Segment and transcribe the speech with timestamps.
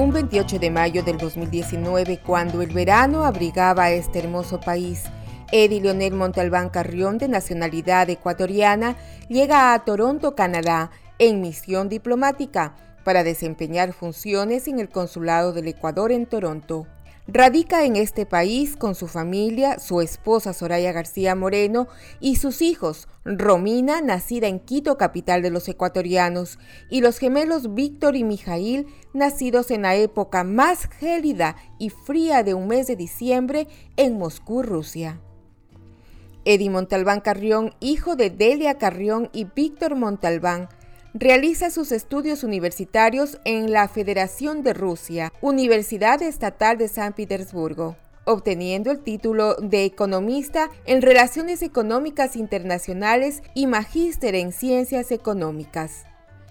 [0.00, 5.02] Un 28 de mayo del 2019, cuando el verano abrigaba este hermoso país,
[5.52, 8.96] Eddie Leonel Montalbán Carrión, de nacionalidad ecuatoriana,
[9.28, 16.12] llega a Toronto, Canadá, en misión diplomática para desempeñar funciones en el Consulado del Ecuador
[16.12, 16.86] en Toronto.
[17.26, 21.86] Radica en este país con su familia, su esposa Soraya García Moreno
[22.18, 28.16] y sus hijos, Romina, nacida en Quito, capital de los ecuatorianos, y los gemelos Víctor
[28.16, 33.68] y Mijail, nacidos en la época más gélida y fría de un mes de diciembre
[33.96, 35.20] en Moscú, Rusia.
[36.46, 40.68] Eddie Montalbán Carrión, hijo de Delia Carrión y Víctor Montalbán,
[41.14, 48.92] Realiza sus estudios universitarios en la Federación de Rusia, Universidad Estatal de San Petersburgo, obteniendo
[48.92, 56.04] el título de economista en Relaciones Económicas Internacionales y magíster en Ciencias Económicas.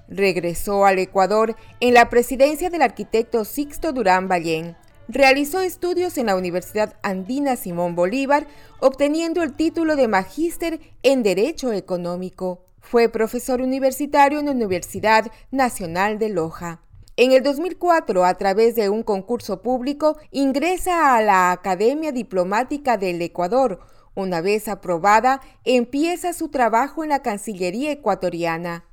[0.10, 4.76] Regresó al Ecuador en la presidencia del arquitecto Sixto Durán Ballén.
[5.08, 8.46] Realizó estudios en la Universidad Andina Simón Bolívar,
[8.82, 12.66] obteniendo el título de magíster en Derecho Económico.
[12.90, 16.82] Fue profesor universitario en la Universidad Nacional de Loja.
[17.18, 23.22] En el 2004, a través de un concurso público, ingresa a la Academia Diplomática del
[23.22, 23.80] Ecuador.
[24.16, 28.86] Una vez aprobada, empieza su trabajo en la Cancillería ecuatoriana.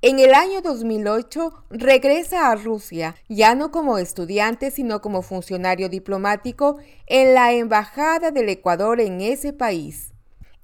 [0.00, 6.78] En el año 2008 regresa a Rusia, ya no como estudiante, sino como funcionario diplomático
[7.06, 10.13] en la Embajada del Ecuador en ese país.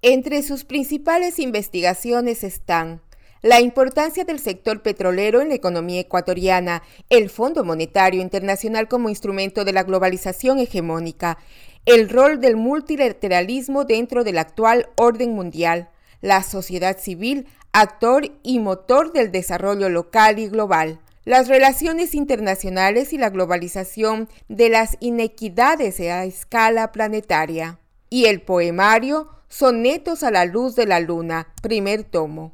[0.03, 3.03] Entre sus principales investigaciones están
[3.43, 9.65] la importancia del sector petrolero en la economía ecuatoriana, el Fondo Monetario Internacional como instrumento
[9.67, 11.37] de la globalización hegemónica,
[11.85, 15.91] el rol del multilateralismo dentro del actual orden mundial,
[16.23, 23.19] la sociedad civil, actor y motor del desarrollo local y global, las relaciones internacionales y
[23.19, 27.79] la globalización de las inequidades a escala planetaria,
[28.09, 32.53] y el poemario Sonetos a la luz de la luna, primer tomo.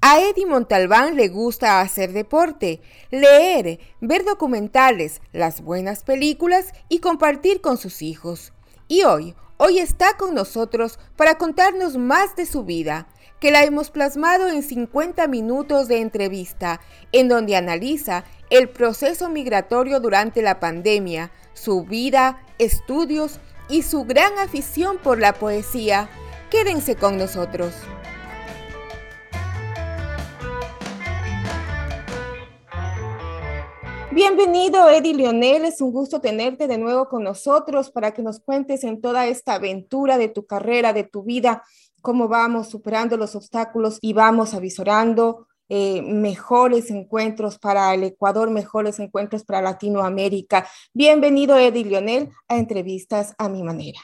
[0.00, 2.80] A Eddie Montalbán le gusta hacer deporte,
[3.10, 8.52] leer, ver documentales, las buenas películas y compartir con sus hijos.
[8.86, 13.08] Y hoy, hoy está con nosotros para contarnos más de su vida,
[13.40, 16.80] que la hemos plasmado en 50 minutos de entrevista,
[17.10, 24.38] en donde analiza el proceso migratorio durante la pandemia, su vida, estudios y su gran
[24.38, 26.08] afición por la poesía
[26.50, 27.74] Quédense con nosotros.
[34.12, 35.64] Bienvenido, Eddie Lionel.
[35.64, 39.54] Es un gusto tenerte de nuevo con nosotros para que nos cuentes en toda esta
[39.54, 41.64] aventura de tu carrera, de tu vida,
[42.00, 49.00] cómo vamos superando los obstáculos y vamos avisorando eh, mejores encuentros para el Ecuador, mejores
[49.00, 50.66] encuentros para Latinoamérica.
[50.94, 53.98] Bienvenido, Eddie Lionel, a entrevistas a mi manera.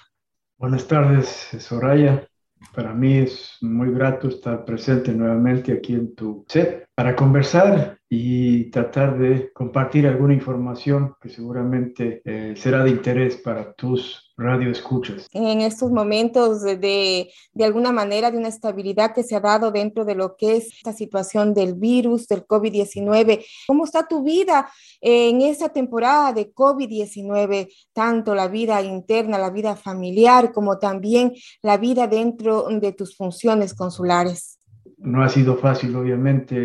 [0.59, 1.27] Buenas tardes,
[1.59, 2.29] Soraya.
[2.75, 8.71] Para mí es muy grato estar presente nuevamente aquí en tu set para conversar y
[8.71, 15.27] tratar de compartir alguna información que seguramente eh, será de interés para tus radioescuchas.
[15.33, 20.05] En estos momentos de, de, alguna manera, de una estabilidad que se ha dado dentro
[20.05, 24.71] de lo que es esta situación del virus, del COVID-19, ¿cómo está tu vida
[25.01, 27.69] en esta temporada de COVID-19?
[27.93, 31.33] Tanto la vida interna, la vida familiar, como también
[31.63, 34.61] la vida dentro de tus funciones consulares.
[34.99, 36.57] No ha sido fácil, obviamente,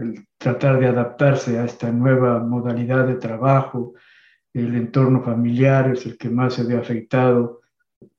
[0.00, 3.94] el tratar de adaptarse a esta nueva modalidad de trabajo,
[4.52, 7.60] el entorno familiar es el que más se ve afectado,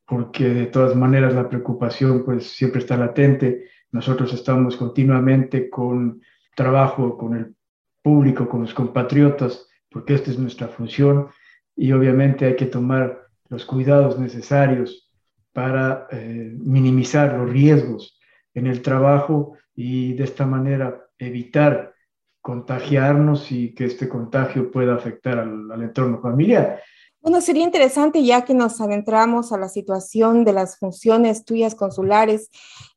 [0.06, 3.66] porque de todas maneras la preocupación pues siempre está latente.
[3.92, 6.22] Nosotros estamos continuamente con
[6.56, 7.56] trabajo con el
[8.02, 11.28] público, con los compatriotas, porque esta es nuestra función
[11.76, 15.12] y obviamente hay que tomar los cuidados necesarios
[15.54, 18.21] para eh, minimizar los riesgos
[18.54, 21.94] en el trabajo y de esta manera evitar
[22.42, 26.82] contagiarnos y que este contagio pueda afectar al, al, entorno familiar.
[27.22, 32.50] Bueno, sería interesante ya que nos adentramos a la situación de las funciones tuyas consulares,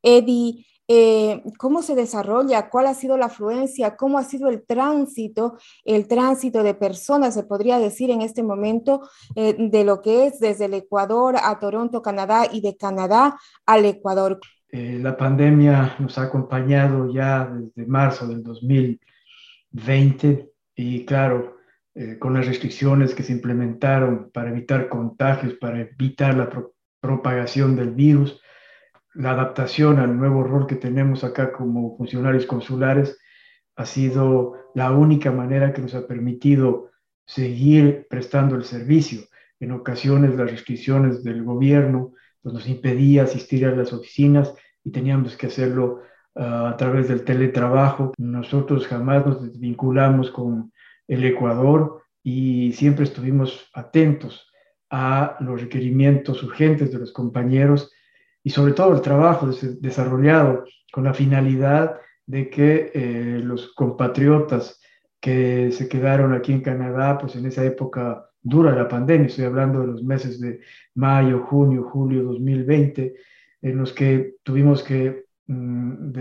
[0.03, 5.57] Eddie, eh, cómo se desarrolla, cuál ha sido la afluencia, cómo ha sido el tránsito,
[5.85, 9.01] el tránsito de personas, se podría decir en este momento,
[9.35, 13.87] eh, de lo que es desde el Ecuador a Toronto, Canadá, y de Canadá al
[13.87, 14.41] Ecuador.
[14.77, 21.59] Eh, la pandemia nos ha acompañado ya desde marzo del 2020 y claro,
[22.19, 26.51] con las restricciones que se implementaron para evitar contagios, para evitar la
[27.01, 28.41] propagación del virus,
[29.15, 33.17] la adaptación al nuevo rol que tenemos acá como funcionarios consulares
[33.77, 36.91] ha sido la única manera que nos ha permitido
[37.25, 39.21] seguir prestando el servicio.
[39.61, 44.55] En ocasiones las restricciones del gobierno pues, nos impedía asistir a las oficinas
[44.85, 46.03] y teníamos que hacerlo
[46.37, 48.13] ah, a través del teletrabajo.
[48.19, 50.71] Nosotros jamás nos vinculamos con
[51.09, 54.47] el Ecuador y siempre estuvimos atentos
[54.91, 57.91] a los requerimientos urgentes de los compañeros
[58.43, 59.49] y sobre todo el trabajo
[59.81, 64.81] desarrollado con la finalidad de que eh, los compatriotas
[65.19, 69.81] que se quedaron aquí en Canadá, pues en esa época dura la pandemia, estoy hablando
[69.81, 70.61] de los meses de
[70.95, 73.15] mayo, junio, julio 2020,
[73.63, 76.13] en los que tuvimos que mm,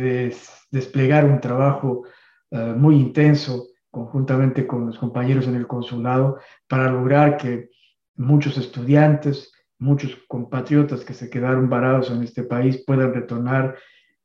[0.72, 2.04] desplegar un trabajo
[2.50, 7.70] eh, muy intenso conjuntamente con los compañeros en el consulado para lograr que
[8.16, 13.76] muchos estudiantes, muchos compatriotas que se quedaron varados en este país puedan retornar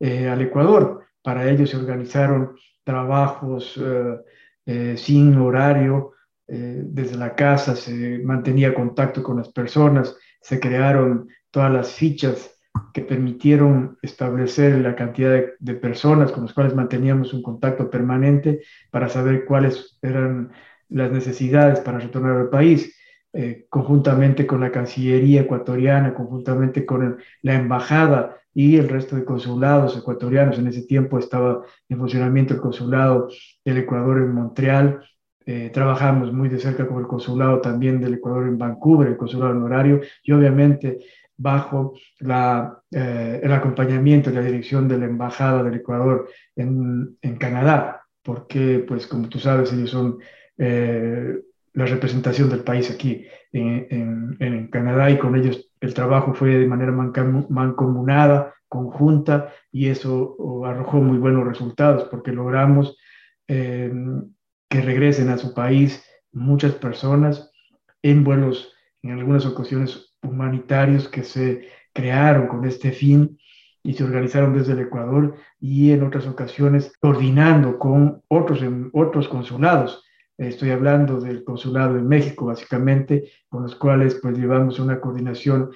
[0.00, 1.04] eh, al Ecuador.
[1.22, 2.54] Para ello se organizaron
[2.84, 4.16] trabajos eh,
[4.64, 6.12] eh, sin horario,
[6.48, 12.58] desde la casa se mantenía contacto con las personas, se crearon todas las fichas
[12.94, 18.62] que permitieron establecer la cantidad de, de, personas con las cuales manteníamos un contacto permanente
[18.90, 20.52] para saber cuáles eran
[20.88, 22.94] las necesidades para retornar al país.
[23.34, 29.98] Eh, conjuntamente con la Cancillería ecuatoriana, conjuntamente con la Embajada y el resto de consulados
[29.98, 30.58] ecuatorianos.
[30.58, 33.28] En ese tiempo estaba en funcionamiento el consulado
[33.66, 35.04] del Ecuador en Montreal.
[35.50, 39.52] Eh, trabajamos muy de cerca con el consulado también del Ecuador en Vancouver, el consulado
[39.52, 40.98] honorario, y obviamente
[41.38, 47.36] bajo la, eh, el acompañamiento y la dirección de la Embajada del Ecuador en, en
[47.36, 50.18] Canadá, porque, pues, como tú sabes, ellos son
[50.58, 56.66] la representación del país aquí en, en, Canadá y con ellos el trabajo fue de
[56.66, 60.36] manera mancomunada, conjunta y eso
[60.66, 62.98] arrojó muy buenos resultados porque logramos
[63.46, 63.90] eh,
[64.68, 67.50] que regresen a su país muchas personas
[68.02, 68.72] en vuelos,
[69.02, 73.38] en algunas ocasiones humanitarios que se crearon con este fin
[73.82, 78.60] y se organizaron desde el Ecuador y en otras ocasiones coordinando con otros,
[78.92, 80.04] otros consulados
[80.38, 85.70] Estoy hablando del consulado de México, básicamente, con los cuales pues llevamos una coordinación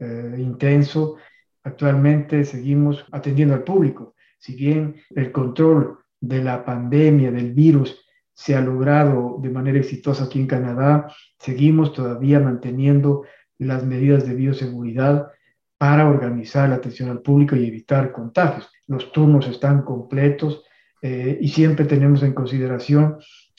[0.00, 1.16] eh, intenso.
[1.62, 4.16] Actualmente seguimos atendiendo al público.
[4.36, 8.04] Si bien el control de la pandemia, del virus,
[8.40, 13.24] se ha logrado de manera exitosa aquí en Canadá, seguimos todavía manteniendo
[13.58, 15.30] las medidas de bioseguridad
[15.76, 18.72] para organizar la atención al público y evitar contagios.
[18.86, 20.64] Los turnos están completos
[21.02, 23.18] eh, y siempre tenemos en consideración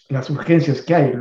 [0.10, 1.14] las urgencias que hay.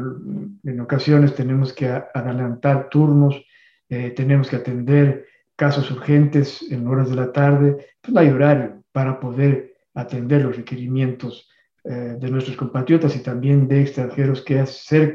[0.65, 3.45] En ocasiones tenemos que adelantar turnos,
[3.91, 8.83] eh, tenemos que atender casos urgentes en horas de la tarde, pues no hay horario
[8.91, 11.51] para poder atender los requerimientos
[11.85, 14.65] eh, de nuestros compatriotas y también de extranjeros que,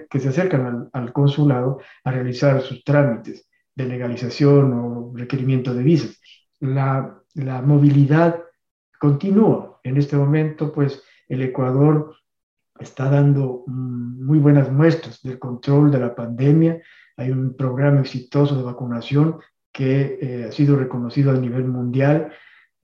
[0.09, 6.19] que se acercan al, consulado a realizar sus trámites de legalización o requerimiento de visas.
[6.59, 8.41] La, la movilidad
[8.99, 9.79] continúa.
[9.83, 12.15] En este momento, pues el Ecuador
[12.79, 16.81] está dando mm, muy buenas muestras del control de la pandemia.
[17.17, 19.39] Hay un programa exitoso de vacunación
[19.71, 22.31] que eh, ha sido reconocido a nivel mundial.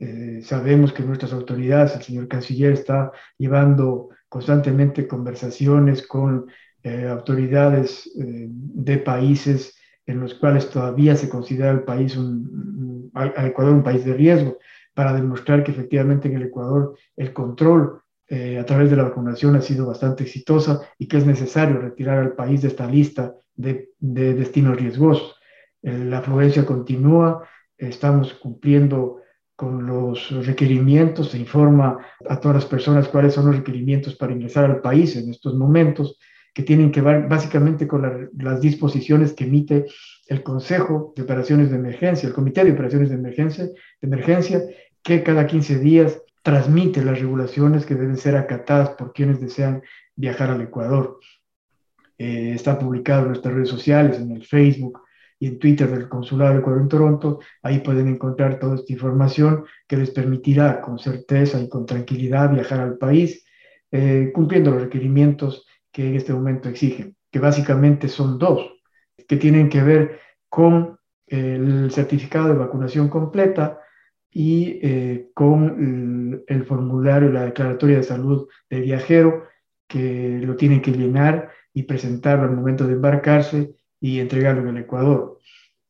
[0.01, 6.47] Eh, sabemos que nuestras autoridades, el señor canciller está llevando constantemente conversaciones con
[6.83, 9.77] eh, autoridades de países
[10.07, 14.57] en los cuales todavía se considera el país un, Ecuador un país de riesgo,
[14.93, 19.55] para demostrar que efectivamente en el Ecuador el control eh, a través de la vacunación
[19.55, 23.89] ha sido bastante exitosa y que es necesario retirar al país de esta lista de,
[23.99, 25.35] destinos riesgosos.
[25.81, 29.17] Eh, la afluencia continúa, estamos cumpliendo
[29.61, 34.65] con los requerimientos, se informa a todas las personas cuáles son los requerimientos para ingresar
[34.65, 36.17] al país en estos momentos,
[36.51, 39.85] que tienen que ver básicamente con las disposiciones que emite
[40.25, 44.63] el Consejo de Operaciones de Emergencia, el Comité de Operaciones de Emergencia, de emergencia
[45.03, 49.83] que cada 15 días transmite las regulaciones que deben ser acatadas por quienes desean
[50.15, 51.19] viajar al Ecuador.
[52.17, 55.01] Eh, está publicado en nuestras redes sociales, en el Facebook,
[55.41, 57.39] y en Twitter del Consulado de Ecuador en Toronto.
[57.63, 62.79] Ahí pueden encontrar toda esta información que les permitirá con certeza y con tranquilidad viajar
[62.79, 63.43] al país,
[63.91, 68.71] eh, cumpliendo los requerimientos que en este momento exigen, que básicamente son dos,
[69.27, 73.79] que tienen que ver con el certificado de vacunación completa
[74.29, 79.47] y eh, con el, el formulario, la declaratoria de salud de viajero,
[79.87, 84.83] que lo tienen que llenar y presentarlo al momento de embarcarse y entregarlo en el
[84.83, 85.37] Ecuador.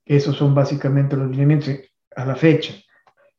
[0.06, 1.80] Esos son básicamente los lineamientos
[2.16, 2.76] a la fecha.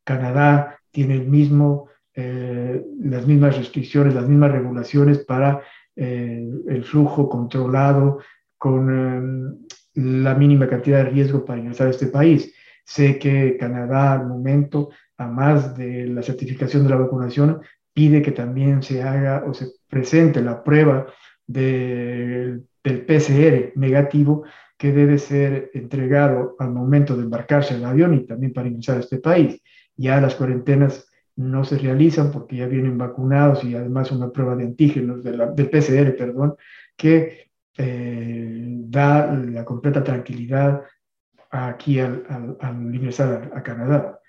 [0.03, 5.61] Canadá tiene el mismo, eh, las mismas restricciones, las mismas regulaciones para
[5.95, 8.19] eh, el flujo controlado
[8.57, 12.53] con eh, la mínima cantidad de riesgo para ingresar a este país.
[12.83, 17.61] Sé que Canadá al momento, a más de la certificación de la vacunación,
[17.93, 21.05] pide que también se haga o se presente la prueba
[21.45, 24.43] del PCR negativo
[24.77, 28.99] que debe ser entregado al momento de embarcarse el avión y también para ingresar a
[28.99, 29.61] este país.
[29.95, 34.65] Ya las cuarentenas no se realizan porque ya vienen vacunados y además una prueba de
[34.65, 36.55] antígenos de del PCR, perdón,
[36.95, 40.83] que eh, da la completa tranquilidad
[41.49, 44.19] aquí al, al, ingresar a, a Canadá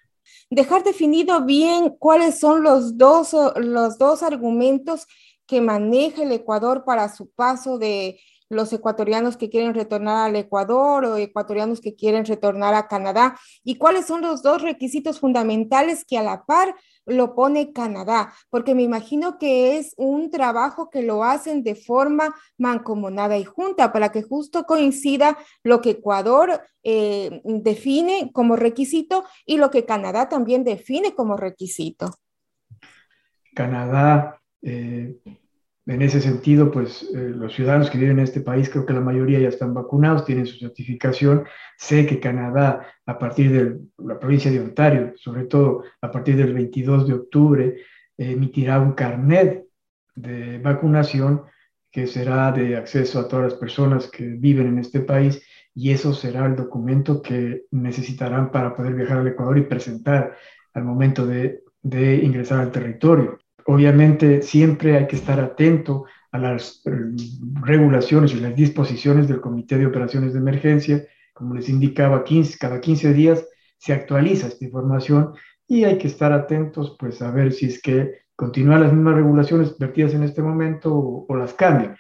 [0.51, 5.07] dejar definido bien cuáles son los dos, los dos argumentos
[5.47, 8.19] que maneja el Ecuador para su paso de
[8.55, 13.77] los ecuatorianos que quieren retornar al Ecuador o ecuatorianos que quieren retornar a Canadá y
[13.77, 16.75] cuáles son los dos requisitos fundamentales que a la par
[17.07, 22.35] lo pone Canadá, porque me imagino que es un trabajo que lo hacen de forma
[22.57, 29.59] mancomunada y junta para que justo coincida lo que Ecuador eh, define como requisito y
[29.59, 32.11] lo que Canadá también define como requisito.
[33.55, 35.17] Canadá eh,
[35.87, 39.01] en ese sentido, pues eh, los ciudadanos que viven en este país, creo que la
[39.01, 41.45] mayoría ya están vacunados, tienen su certificación.
[41.77, 46.55] Sé que Canadá, a partir de la provincia de Ontario, sobre todo a partir del
[46.55, 47.77] 22 de octubre,
[48.17, 49.67] emitirá un carnet
[50.15, 51.43] de vacunación
[51.91, 55.43] que será de acceso a todas las personas que viven en este país
[55.75, 60.37] y eso será el documento que necesitarán para poder viajar al Ecuador y presentar
[60.73, 63.39] al momento de, de ingresar al territorio.
[63.67, 66.91] Obviamente siempre hay que estar atento a las eh,
[67.63, 71.05] regulaciones y las disposiciones del Comité de Operaciones de Emergencia.
[71.33, 73.47] Como les indicaba, 15, cada 15 días
[73.79, 75.35] se actualiza esta información
[75.67, 79.79] y hay que estar atentos pues a ver si es que continúan las mismas regulaciones
[79.79, 80.93] vertidas en este momento
[81.29, 81.97] o, las cambian.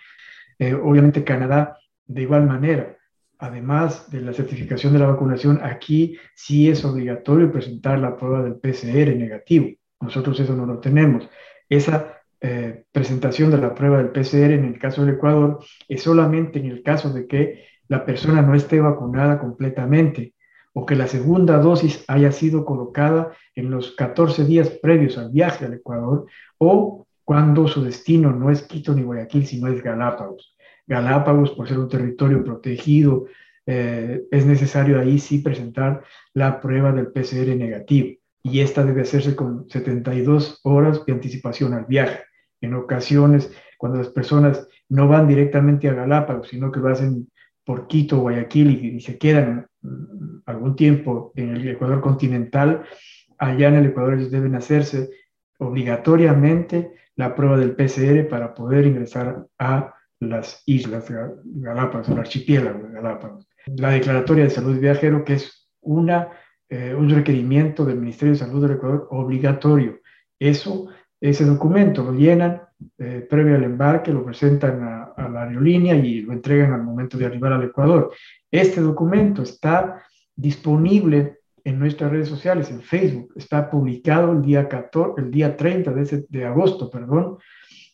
[0.58, 2.96] Eh, obviamente Canadá de igual manera.
[3.38, 8.56] Además de la certificación de la vacunación, aquí sí es obligatorio presentar la prueba del
[8.56, 9.68] PCR negativo.
[10.00, 11.28] Nosotros eso no lo tenemos.
[11.68, 16.58] Esa eh, presentación de la prueba del PCR en el caso del Ecuador es solamente
[16.58, 20.34] en el caso de que la persona no esté vacunada completamente
[20.74, 25.64] o que la segunda dosis haya sido colocada en los 14 días previos al viaje
[25.64, 26.26] al Ecuador
[26.58, 30.54] o cuando su destino no es Quito ni Guayaquil, sino es Galápagos.
[30.86, 33.24] Galápagos, por ser un territorio protegido,
[33.64, 36.02] eh, es necesario ahí sí presentar
[36.34, 41.86] la prueba del PCR negativo y esta debe hacerse con 72 horas de anticipación al
[41.86, 42.20] viaje.
[42.60, 46.94] En ocasiones, cuando las personas no van directamente a Galápagos, sino que lo
[47.64, 52.84] por Quito, Guayaquil y, se quedan mm, algún tiempo en el Ecuador continental,
[53.38, 55.08] allá en el Ecuador ellos deben hacerse
[55.58, 61.10] obligatoriamente la prueba del PCR para poder ingresar a las islas
[61.44, 63.48] Galápagos, al archipiélago de Galápagos.
[63.66, 66.28] La declaratoria de salud viajero, que es una
[66.68, 70.00] eh, un requerimiento del Ministerio de Salud del Ecuador obligatorio.
[70.38, 70.88] Eso,
[71.20, 72.62] ese documento lo llenan
[72.98, 77.18] eh, previo al embarque, lo presentan a, a, la aerolínea y lo entregan al momento
[77.18, 78.12] de arribar al Ecuador.
[78.50, 80.02] Este documento está
[80.34, 83.32] disponible en nuestras redes sociales, en Facebook.
[83.36, 87.38] Está publicado el día, 14, el día 30 de, de agosto, perdón,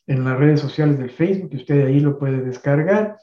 [0.07, 3.19] en las redes sociales del Facebook, y usted ahí lo puede descargar,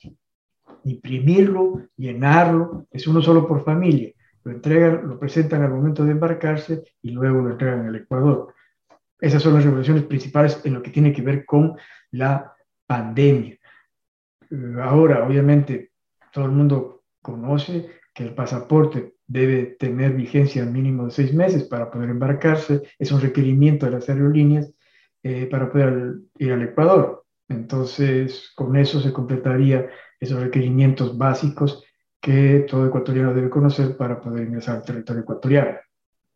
[0.84, 4.14] imprimirlo, llenarlo, es uno solo por familia
[4.48, 8.54] lo entregan, lo presentan al momento de embarcarse y luego lo entregan al Ecuador.
[9.20, 11.76] Esas son las regulaciones principales en lo que tiene que ver con
[12.12, 12.54] la
[12.86, 13.58] pandemia.
[14.50, 15.92] Eh, ahora, obviamente,
[16.32, 21.92] todo el mundo conoce que el pasaporte debe tener vigencia mínimo de seis meses para
[21.92, 22.84] poder embarcarse.
[22.98, 24.74] Es un requerimiento de las aerolíneas
[25.24, 27.26] eh, para poder ir al Ecuador.
[27.50, 29.90] Entonces, con eso se completaría
[30.22, 31.84] esos requerimientos básicos
[32.28, 35.78] que todo ecuatoriano debe conocer para poder ingresar al territorio ecuatoriano.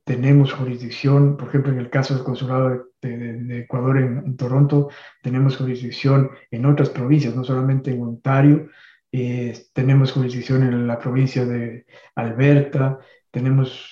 [0.05, 4.87] Tenemos jurisdicción, por ejemplo, en el caso del Consulado de, Ecuador en, Toronto,
[5.21, 8.69] tenemos jurisdicción en otras provincias, no solamente en Ontario,
[9.73, 13.85] tenemos jurisdicción en la provincia de Alberta, tenemos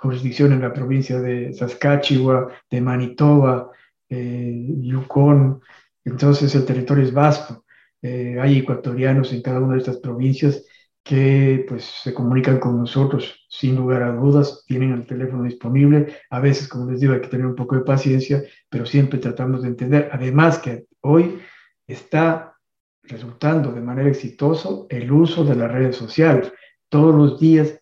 [0.00, 3.72] jurisdicción en la provincia de Saskatchewan, de Manitoba,
[4.08, 5.60] Yukon,
[6.04, 7.64] entonces el territorio es vasto.
[8.04, 10.64] hay ecuatorianos en cada una de estas provincias
[11.10, 16.38] que pues se comunican con nosotros sin lugar a dudas, tienen el teléfono disponible, a
[16.38, 19.68] veces como les digo hay que tener un poco de paciencia, pero siempre tratamos de
[19.70, 21.40] entender, además que hoy
[21.84, 22.54] está
[23.02, 26.52] resultando de manera exitosa el uso de las redes sociales.
[26.88, 27.80] Todos los días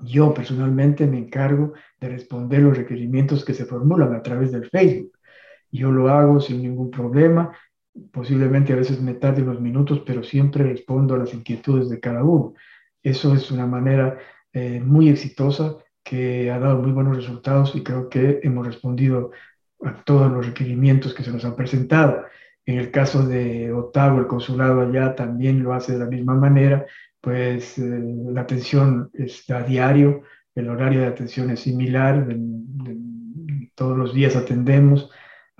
[0.00, 5.12] yo personalmente me encargo de responder los requerimientos que se formulan a través del Facebook.
[5.72, 7.56] Yo lo hago sin ningún problema,
[8.12, 12.24] posiblemente a veces me tarde unos minutos, pero siempre respondo a las inquietudes de cada
[12.24, 12.54] uno.
[13.02, 14.18] Eso es una manera
[14.52, 19.30] eh, muy exitosa que ha dado muy buenos resultados y creo que hemos respondido
[19.82, 22.24] a todos los requerimientos que se nos han presentado.
[22.66, 26.86] En el caso de Ottawa, el consulado allá también lo hace de la misma manera,
[27.20, 28.00] pues eh,
[28.32, 30.22] la atención está a diario,
[30.54, 32.26] el horario de atención es similar,
[33.74, 35.10] todos los días atendemos,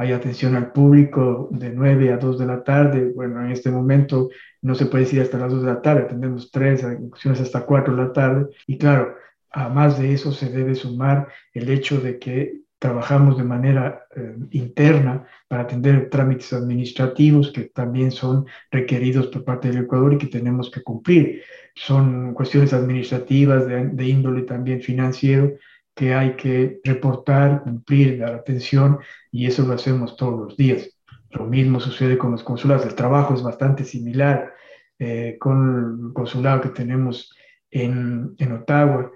[0.01, 3.13] hay atención al público de 9 a 2 de la tarde.
[3.15, 4.31] Bueno, en este momento
[4.63, 7.95] no se puede decir hasta las 2 de la tarde, atendemos 3, ocasiones hasta 4
[7.95, 8.47] de la tarde.
[8.67, 9.15] Y claro,
[9.51, 14.37] a más de eso se debe sumar el hecho de que trabajamos de manera eh,
[14.53, 20.29] interna para atender trámites administrativos que también son requeridos por parte del Ecuador y que
[20.29, 21.43] tenemos que cumplir.
[21.75, 25.53] Son cuestiones administrativas de índole también financiero
[26.01, 30.99] que hay que reportar, cumplir, dar atención y eso lo hacemos todos los días.
[31.29, 32.87] Lo mismo sucede con los consulados.
[32.87, 34.55] El trabajo es bastante similar
[34.99, 37.31] eh, con el consulado que tenemos
[37.71, 39.13] en, en Ottawa.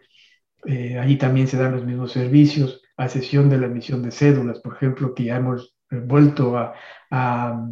[0.66, 4.60] Eh, allí también se dan los mismos servicios, a sesión de la emisión de cédulas,
[4.60, 6.74] por ejemplo, que ya hemos vuelto a,
[7.10, 7.66] a,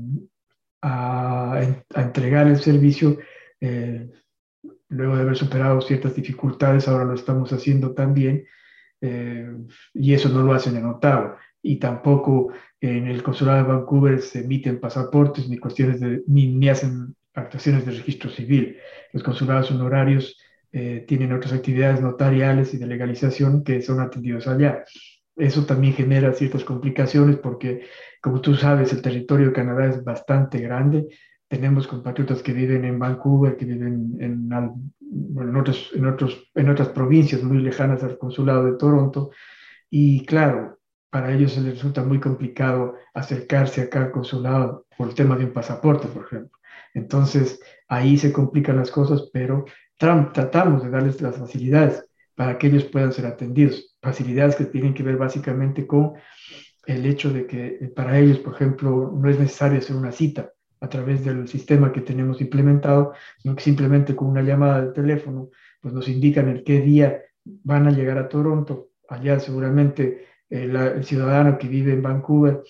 [0.81, 1.61] a,
[1.97, 3.19] entregar el servicio.
[3.61, 4.11] Eh,
[4.89, 8.47] luego de haber superado ciertas dificultades, ahora lo estamos haciendo también
[9.03, 9.51] eh,
[9.93, 11.37] y eso no lo hacen en Ottawa.
[11.61, 17.15] Y tampoco en el consulado de Vancouver se emiten pasaportes ni cuestiones de, ni, hacen
[17.35, 18.77] actuaciones de registro civil.
[19.13, 20.39] Los consulados honorarios
[20.73, 24.85] eh, tienen otras actividades notariales y de legalización que son atendidos allá.
[25.37, 27.87] Eso también genera ciertas complicaciones porque,
[28.21, 31.09] como tú sabes, el territorio de Canadá es bastante grande.
[31.53, 36.89] Tenemos compatriotas que viven en Vancouver, que viven en, en, otros, en, otros, en otras
[36.89, 39.33] provincias muy lejanas al consulado de Toronto.
[39.91, 40.79] Y claro,
[41.11, 45.53] para ellos les resulta muy complicado acercarse acá al consulado por el tema de un
[45.53, 46.59] pasaporte, por ejemplo.
[46.95, 49.67] Entonces, ahí se complican las cosas, pero
[49.99, 52.03] tratamos de darles las facilidades
[52.35, 53.95] para que ellos puedan ser atendidos.
[54.01, 56.15] Facilidades que tienen que ver básicamente con
[56.87, 60.51] el hecho de que eh, para ellos, por ejemplo, no es necesario hacer una cita
[60.83, 65.51] a través del sistema que tenemos implementado, sino que simplemente con una llamada de teléfono,
[65.81, 68.91] pues nos indican el qué día van a llegar a Toronto.
[69.09, 72.63] Allá seguramente eh, el ciudadano que vive en Vancouver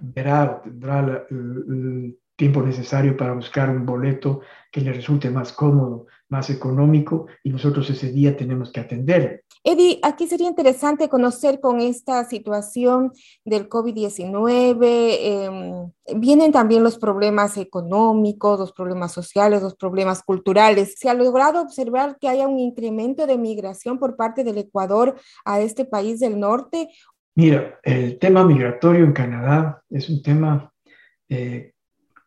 [0.00, 6.50] verá, tendrá el tiempo necesario para buscar un boleto que le resulte más cómodo, más
[6.50, 9.42] económico y nosotros ese día tenemos que atender.
[9.64, 13.12] Eddie, aquí sería interesante conocer con esta situación
[13.44, 20.94] del COVID-19, em, vienen también los problemas económicos, los problemas sociales, los problemas culturales.
[20.96, 25.60] ¿Se ha logrado observar que haya un incremento de migración por parte del Ecuador a
[25.60, 26.88] este país del norte?
[27.34, 30.72] Mira, el tema migratorio en Canadá es un tema
[31.28, 31.72] eh,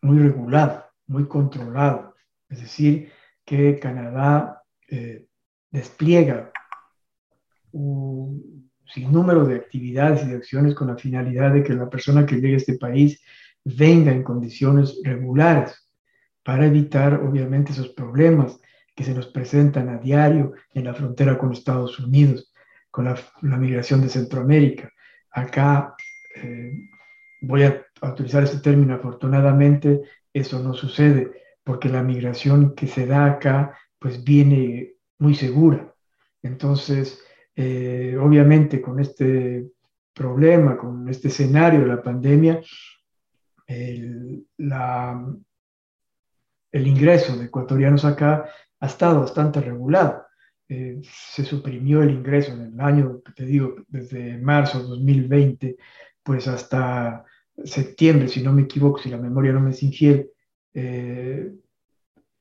[0.01, 2.15] muy regulado, muy controlado.
[2.49, 3.11] Es decir,
[3.45, 5.27] que Canadá eh,
[5.69, 6.51] despliega
[7.71, 12.35] un sinnúmero de actividades y de acciones con la finalidad de que la persona que
[12.35, 13.21] llegue a este país
[13.63, 15.89] venga en condiciones regulares
[16.43, 18.59] para evitar, obviamente, esos problemas
[18.95, 22.51] que se nos presentan a diario en la frontera con Estados Unidos,
[22.89, 23.17] con la,
[23.57, 24.91] migración de Centroamérica.
[25.31, 25.95] Acá
[26.35, 26.73] eh,
[27.41, 30.01] voy a utilizar este término, afortunadamente
[30.33, 31.31] eso no sucede,
[31.63, 35.93] porque la migración que se da acá pues viene muy segura.
[36.41, 37.23] Entonces,
[37.55, 39.67] eh, obviamente con este
[40.13, 42.61] problema, con este escenario de la pandemia,
[43.67, 44.45] el,
[46.71, 50.25] el ingreso de ecuatorianos acá ha estado bastante regulado.
[50.67, 55.77] Eh, se suprimió el ingreso en el año, te digo, desde marzo de 2020,
[56.23, 57.25] pues hasta
[57.63, 60.29] septiembre, si no me equivoco, si la memoria no me es infiel,
[60.73, 61.51] eh,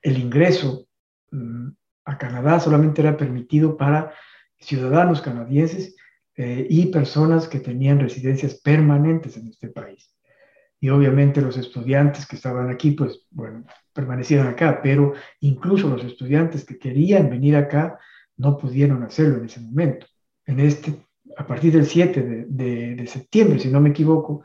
[0.02, 0.86] el ingreso
[1.30, 1.68] mm,
[2.04, 4.12] a Canadá solamente era permitido para
[4.58, 5.96] ciudadanos canadienses
[6.36, 10.14] eh, y personas que tenían residencias permanentes en este país.
[10.82, 16.64] y obviamente los estudiantes que estaban aquí, pues bueno, permanecieron acá, pero incluso los estudiantes
[16.64, 17.98] que querían venir acá
[18.38, 20.06] no pudieron hacerlo en ese momento.
[20.46, 24.42] En este, a partir del 7 de, septiembre, si no me equivoco,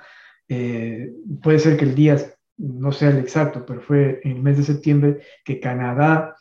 [0.48, 2.18] eh, puede ser que el día
[2.58, 6.36] no sea el exacto, pero fue en el mes de septiembre que Canadá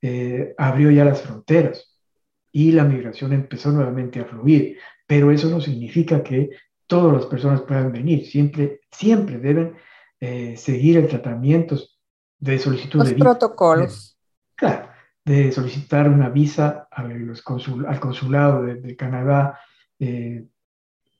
[0.00, 1.98] eh, abrió ya las fronteras
[2.52, 4.78] y la migración empezó nuevamente a fluir.
[5.06, 6.50] Pero eso no significa que
[6.86, 9.74] todas las personas puedan venir, siempre, siempre deben
[10.20, 11.78] eh, seguir el tratamiento
[12.38, 13.24] de solicitud los de visa.
[13.24, 14.18] protocolos.
[14.54, 14.88] claro,
[15.24, 19.58] de solicitar una visa al, consulado de, Canadá
[19.98, 20.46] eh,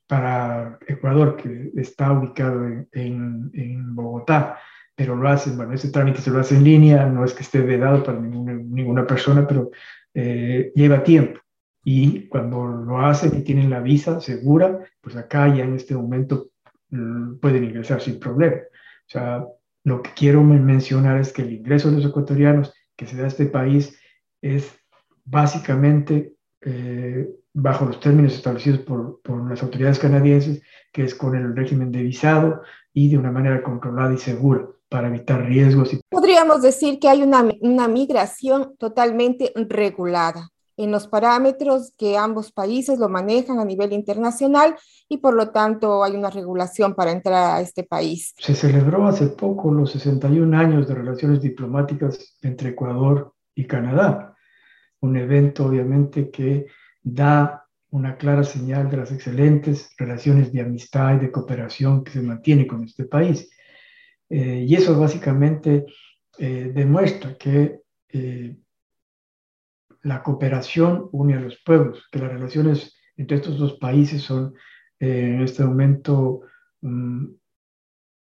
[0.09, 4.57] para Ecuador, que está ubicado en, Bogotá,
[4.95, 7.61] pero lo hacen, bueno, ese trámite se lo hace en línea, no es que esté
[7.61, 9.69] vedado para ninguna, ninguna persona, pero
[10.15, 11.39] eh, lleva tiempo
[11.83, 16.49] y cuando lo hacen y tienen la visa segura, pues acá ya en este momento
[16.89, 18.57] mm, pueden ingresar sin problema.
[18.57, 19.45] O sea,
[19.83, 23.27] lo que quiero mencionar es que el ingreso de los ecuatorianos que se da a
[23.27, 23.95] este país
[24.41, 24.75] es
[25.23, 30.61] básicamente eh, bajo los términos establecidos por, por, las autoridades canadienses,
[30.93, 32.61] que es con el régimen de visado
[32.93, 35.97] y de una manera controlada y segura para evitar riesgos.
[36.09, 42.99] Podríamos decir que hay una, una migración totalmente regulada en los parámetros que ambos países
[42.99, 44.75] lo manejan a nivel internacional
[45.09, 48.33] y por lo tanto hay una regulación para entrar a este país.
[48.37, 54.37] Se celebró hace poco los 61 años de relaciones diplomáticas entre Ecuador y Canadá,
[55.01, 56.67] un evento obviamente que
[57.01, 62.21] da una clara señal de las excelentes relaciones de amistad y de cooperación que se
[62.21, 63.49] mantiene con este país.
[64.29, 65.85] Eh, y eso básicamente
[66.37, 68.57] eh, demuestra que eh,
[70.03, 74.53] la cooperación une a los pueblos, que las relaciones entre estos dos países son
[74.99, 76.41] en este momento
[76.81, 77.25] mm,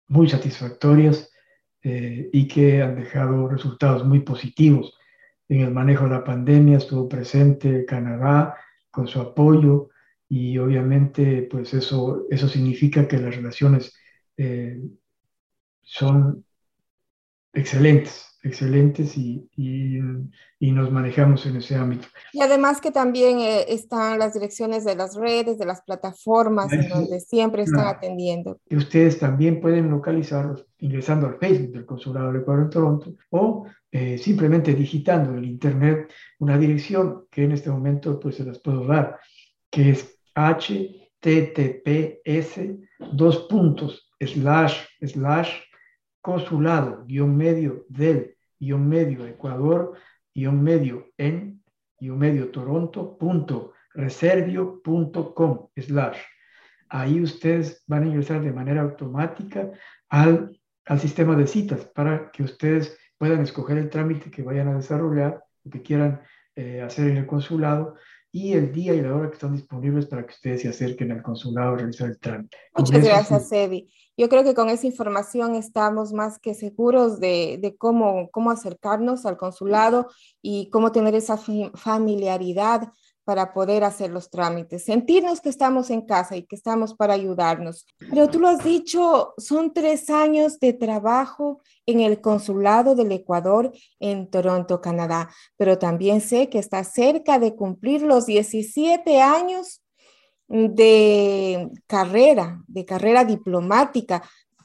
[0.08, 1.30] muy satisfactorias
[1.84, 4.96] y que han dejado resultados muy positivos.
[5.52, 8.56] En el manejo de la pandemia estuvo presente Canadá
[8.90, 9.90] con su apoyo
[10.26, 13.92] y obviamente pues eso, eso significa que las relaciones
[14.38, 14.80] eh,
[15.82, 16.46] son
[17.52, 22.08] excelentes excelentes y, y, nos manejamos en ese ámbito.
[22.32, 26.88] Y además que también eh, están las direcciones de las redes, de las plataformas, en
[26.88, 28.58] donde siempre están atendiendo.
[28.68, 33.66] Y ustedes también pueden localizarlos ingresando al Facebook del Consulado del Ecuador en Toronto o
[33.90, 38.58] eh, simplemente digitando en el Internet una dirección que en este momento pues se las
[38.58, 39.20] puedo dar,
[39.70, 40.80] que es https
[43.12, 45.52] dos puntos slash slash
[46.22, 49.94] consulado, guion medio del, guion medio Ecuador,
[50.34, 51.62] guion medio en,
[52.00, 56.18] guion medio Toronto, punto, reservio.com, slash.
[56.88, 59.70] Ahí ustedes van a ingresar de manera automática
[60.08, 64.74] al, al sistema de citas para que ustedes puedan escoger el trámite que vayan a
[64.74, 66.22] desarrollar, o que quieran
[66.54, 67.96] eh, hacer en el consulado
[68.34, 71.22] y el día y la hora que están disponibles para que ustedes se acerquen al
[71.22, 72.56] consulado a realizar el trámite.
[72.74, 73.88] Muchas gracias, Eddie.
[74.16, 79.26] Yo creo que con esa información estamos más que seguros de, de, cómo, cómo acercarnos
[79.26, 80.08] al consulado
[80.40, 82.90] y cómo tener esa familiaridad
[83.24, 87.86] para poder hacer los trámites, sentirnos que estamos en casa y que estamos para ayudarnos.
[88.10, 93.72] Pero tú lo has dicho, son tres años de trabajo en el consulado del Ecuador
[94.00, 99.82] en Toronto, Canadá, pero también sé que está cerca de cumplir los 17 años
[100.48, 104.22] de carrera, de carrera diplomática.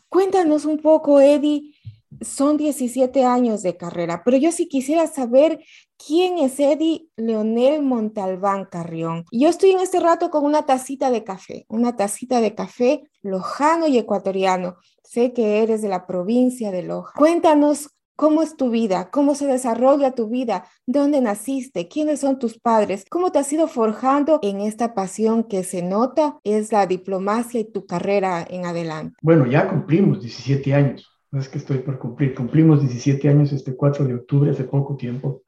[0.10, 1.74] Cuéntanos un poco, Eddie,
[2.22, 5.64] son 17 años de carrera, pero yo sí quisiera saber
[5.98, 9.26] quién es Eddie Leonel Montalbán Carrión.
[9.32, 13.88] Yo estoy en este rato con una tacita de café, una tacita de café lojano
[13.88, 14.78] y ecuatoriano.
[15.04, 17.14] Sé que eres de la provincia de Loja.
[17.18, 19.12] Cuéntanos ¿Cómo es tu vida?
[19.12, 20.66] ¿Cómo se desarrolla tu vida?
[20.88, 21.88] ¿Dónde naciste?
[21.88, 23.06] ¿Quiénes son tus padres?
[23.08, 27.72] ¿Cómo te has ido forjando en esta pasión que se nota es la diplomacia y
[27.72, 29.16] tu carrera en adelante?
[29.22, 31.08] Bueno, ya cumplimos 17 años.
[31.30, 32.34] No es que estoy por cumplir.
[32.34, 35.44] Cumplimos 17 años este 4 de octubre, hace poco tiempo.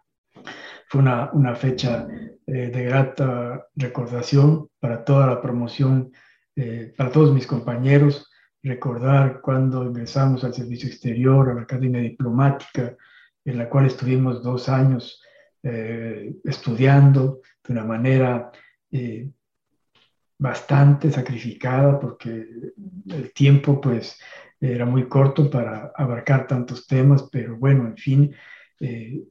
[0.90, 2.08] Fue una, una fecha
[2.48, 6.12] eh, de grata recordación para toda la promoción,
[6.56, 8.30] eh, para todos mis compañeros.
[8.64, 12.98] Recordar cuando ingresamos al servicio exterior, a la Academia Diplomática,
[13.46, 15.22] en la cual estuvimos dos años
[15.62, 18.52] eh, estudiando de una manera
[18.92, 19.30] eh,
[20.38, 22.48] bastante sacrificada porque
[23.08, 24.18] el tiempo pues
[24.60, 28.36] era muy corto para abarcar tantos temas, pero bueno, en fin,
[28.80, 29.22] eh,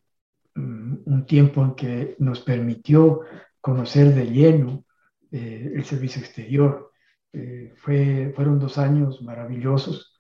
[0.59, 3.21] un tiempo en que nos permitió
[3.61, 4.85] conocer de lleno
[5.31, 6.88] el servicio exterior,
[7.33, 10.18] eh, fue, fueron dos años maravillosos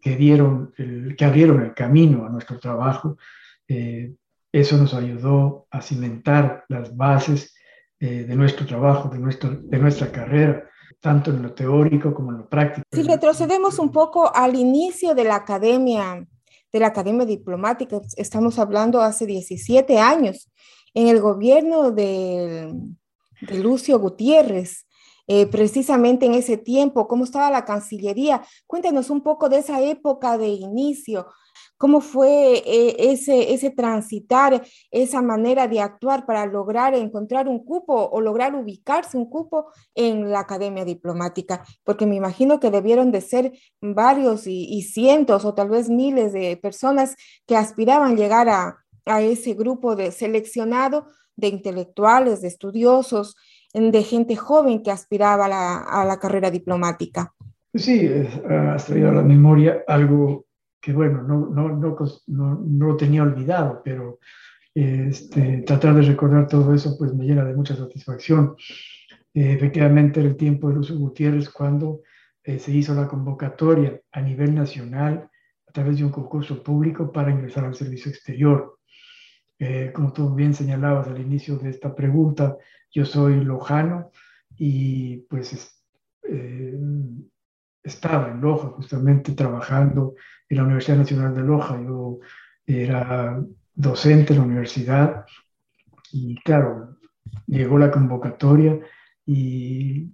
[0.00, 3.16] que, dieron que abrieron el camino a nuestro trabajo.
[3.66, 4.14] Eh,
[4.52, 7.54] eso nos ayudó a cimentar las bases
[7.98, 10.68] eh, de nuestro trabajo, de, nuestro, de nuestra carrera,
[11.00, 12.86] tanto en lo teórico como en lo práctico.
[12.92, 16.24] Si retrocedemos un poco al inicio de la academia,
[16.74, 20.50] de la academia diplomática, estamos hablando hace 17 años,
[20.92, 22.74] en el gobierno de,
[23.42, 24.84] Lucio Gutiérrez,
[25.28, 28.42] eh, precisamente en ese tiempo, cómo estaba la Cancillería.
[28.66, 31.28] Cuéntanos un poco de esa época de inicio,
[31.76, 37.94] cómo fue eh, ese, ese transitar, esa manera de actuar para lograr encontrar un cupo
[37.94, 43.20] o lograr ubicarse un cupo en la Academia Diplomática, porque me imagino que debieron de
[43.20, 49.22] ser varios y, cientos o tal vez miles de personas que aspiraban llegar a, a
[49.22, 51.06] ese grupo de seleccionado
[51.36, 53.36] de intelectuales, de estudiosos,
[53.72, 57.34] de gente joven que aspiraba a la, a la carrera diplomática.
[57.74, 58.08] Sí,
[58.48, 60.43] has traído a la memoria algo
[60.84, 64.18] que, bueno, no, no, no, no, lo tenía olvidado, pero
[64.74, 68.54] este, tratar de recordar todo eso pues me llena de mucha satisfacción.
[69.32, 72.02] Eh, efectivamente, era el tiempo de Lucio Gutiérrez cuando
[72.42, 75.30] eh, se hizo la convocatoria a nivel nacional
[75.66, 78.78] a través de un concurso público para ingresar al servicio exterior.
[79.58, 82.58] Eh, como tú bien señalabas al inicio de esta pregunta,
[82.90, 84.10] yo soy lojano
[84.58, 85.82] y pues
[86.28, 86.78] eh,
[87.84, 90.14] estaba en Loja justamente trabajando
[90.48, 91.80] en la Universidad Nacional de Loja.
[91.80, 92.18] Yo
[92.66, 93.40] era
[93.74, 95.26] docente en la universidad
[96.10, 96.96] y claro,
[97.46, 98.78] llegó la convocatoria
[99.26, 100.12] y,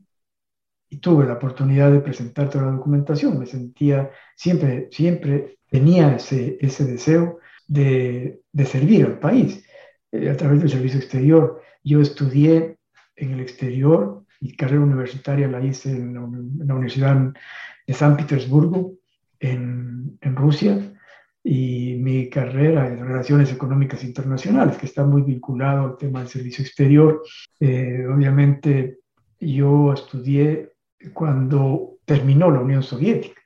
[1.01, 3.39] tuve la oportunidad de presentar toda la documentación.
[3.39, 9.65] Me sentía, siempre, siempre tenía ese, ese deseo de, de servir al país
[10.11, 11.63] eh, a través del servicio exterior.
[11.85, 12.77] Yo estudié
[13.15, 17.33] en el exterior, mi carrera universitaria la hice en la, Universidad
[17.87, 18.95] de San Petersburgo,
[19.39, 20.93] en, en, Rusia,
[21.43, 26.65] y mi carrera en Relaciones Económicas Internacionales, que está muy vinculado al tema del servicio
[26.65, 27.23] exterior.
[27.59, 28.99] Eh, obviamente
[29.39, 30.73] yo estudié
[31.15, 33.41] cuando terminó la Unión Soviética.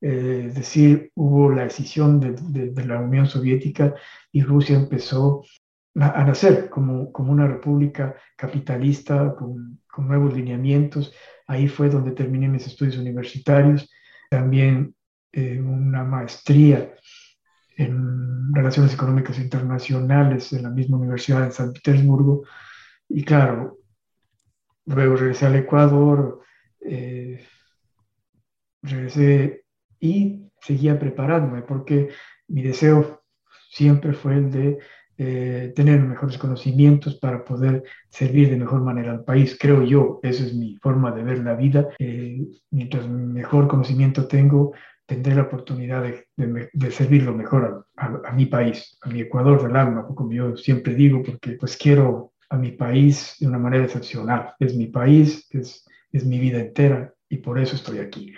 [0.00, 3.94] Eh, es decir, hubo la decisión de, de, de, la Unión Soviética
[4.32, 5.42] y Rusia empezó
[5.96, 11.12] a nacer como, como una república capitalista con, con, nuevos lineamientos.
[11.46, 13.90] Ahí fue donde terminé mis estudios universitarios,
[14.30, 14.94] también
[15.32, 16.94] eh, una maestría
[17.76, 22.44] en Relaciones Económicas Internacionales en la misma Universidad de San Petersburgo.
[23.08, 23.78] Y claro,
[24.86, 26.40] luego regresé al Ecuador,
[26.80, 27.44] eh,
[28.82, 29.64] regresé
[29.98, 32.10] y seguía preparándome porque
[32.48, 33.22] mi deseo
[33.70, 34.78] siempre fue el de
[35.16, 39.56] eh, tener mejores conocimientos para poder servir de mejor manera al país.
[39.58, 41.88] Creo yo, esa es mi forma de ver la vida.
[41.98, 44.72] Eh, mientras mejor conocimiento tengo,
[45.06, 46.26] tendré la oportunidad de,
[46.72, 50.56] de, servir lo mejor a, a, mi país, a mi Ecuador del alma, como yo
[50.56, 54.54] siempre digo, porque pues quiero a mi país de una manera excepcional.
[54.58, 58.32] Es mi país, es, es mi vida entera y por eso estoy aquí.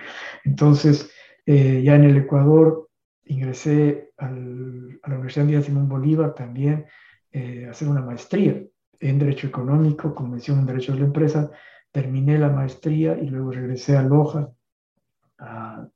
[0.45, 1.11] Entonces,
[1.45, 2.86] eh, ya en el Ecuador
[3.27, 6.87] ingresé al, a la Universidad de Simón Bolívar también
[7.33, 8.63] eh, a hacer una maestría
[8.99, 11.51] en Derecho Económico, Convención en Derecho de la Empresa.
[11.93, 14.49] Terminé la maestría y luego regresé a Loja
[15.39, 15.87] a,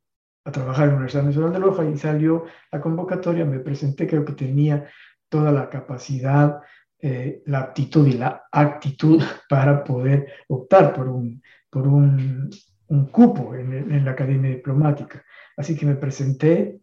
[0.44, 4.24] a trabajar en la Universidad Nacional de Loja y salió la convocatoria, me presenté, creo
[4.24, 4.88] que tenía
[5.28, 6.60] toda la capacidad,
[7.00, 12.50] eh, la aptitud y la actitud para poder optar por un, por un,
[12.88, 15.24] un cupo en, en, la Academia Diplomática.
[15.56, 16.79] Así que me presenté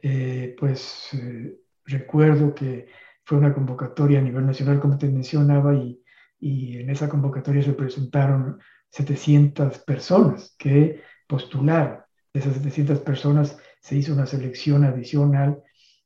[0.00, 2.88] eh, pues eh, recuerdo que
[3.24, 6.02] fue una convocatoria a nivel nacional, como te mencionaba, y,
[6.40, 8.58] y en esa convocatoria se presentaron
[8.90, 12.00] 700 personas que postularon.
[12.32, 15.62] De esas 700 personas se hizo una selección adicional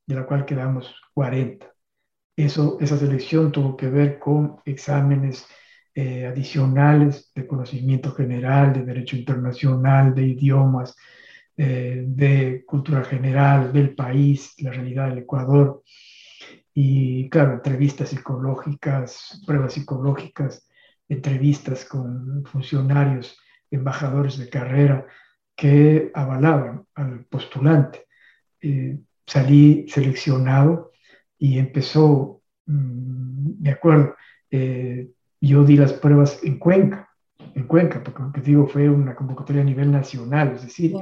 [0.06, 1.72] de la cual quedamos 40.
[2.36, 5.46] Eso, esa selección tuvo que ver con exámenes
[5.94, 10.96] eh, adicionales de conocimiento general, de derecho internacional, de idiomas,
[11.56, 15.82] eh, de cultura general del país, la realidad del Ecuador.
[16.74, 20.66] Y claro, entrevistas psicológicas, pruebas psicológicas,
[21.08, 23.38] entrevistas con funcionarios,
[23.70, 25.06] embajadores de carrera
[25.54, 28.06] que avalaban al postulante.
[28.60, 30.92] Eh, salí seleccionado
[31.38, 34.14] y empezó, mm, me acuerdo,
[34.50, 35.10] eh,
[35.40, 37.11] yo di las pruebas en Cuenca
[37.54, 40.94] en Cuenca, porque como te digo, fue una convocatoria a nivel nacional, es decir,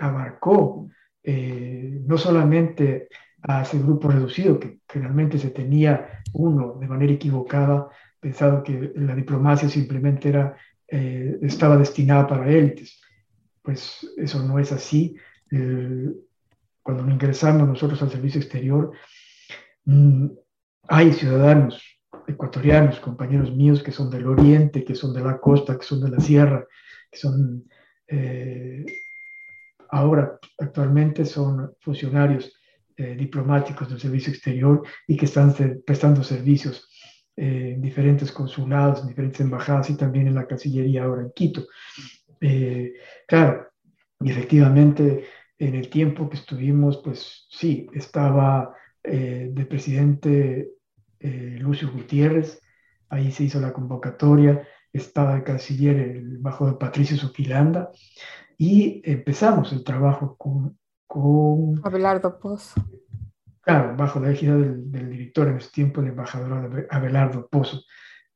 [0.00, 0.88] abarcó
[1.22, 3.08] eh, no solamente
[3.42, 7.88] a ese grupo reducido, que generalmente se tenía uno de manera equivocada,
[8.20, 10.56] pensado que la diplomacia simplemente era,
[10.88, 13.00] eh, estaba destinada para élites.
[13.62, 15.16] Pues eso no es así.
[16.82, 18.92] cuando ingresamos nosotros al servicio exterior,
[19.84, 20.26] mm,
[20.88, 21.95] hay ciudadanos
[22.26, 26.10] ecuatorianos, compañeros míos que son del oriente, que son de la costa, que son de
[26.10, 26.66] la sierra,
[27.10, 27.64] que son
[28.08, 28.84] eh,
[29.90, 32.52] ahora actualmente son funcionarios
[32.96, 36.88] eh, diplomáticos del servicio exterior y que están prestando servicios
[37.36, 41.66] eh, en diferentes consulados, en diferentes embajadas y también en la Cancillería ahora en Quito.
[43.26, 43.68] claro,
[44.20, 45.26] y efectivamente
[45.58, 50.75] en el tiempo que estuvimos, pues sí, estaba de presidente
[51.58, 52.60] Lucio Gutiérrez,
[53.08, 57.90] ahí se hizo la convocatoria, estaba el canciller el bajo de Patricio Zuquilanda,
[58.58, 60.78] y empezamos el trabajo con...
[61.06, 62.82] con Abelardo Pozo.
[63.60, 67.82] Claro, bajo la égida del, director en ese tiempo, el embajador Abelardo Pozo,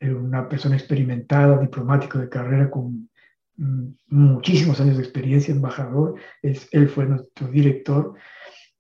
[0.01, 3.09] una persona experimentada, diplomático de carrera con
[3.57, 8.15] mm, muchísimos años de experiencia, embajador, es, él fue nuestro director.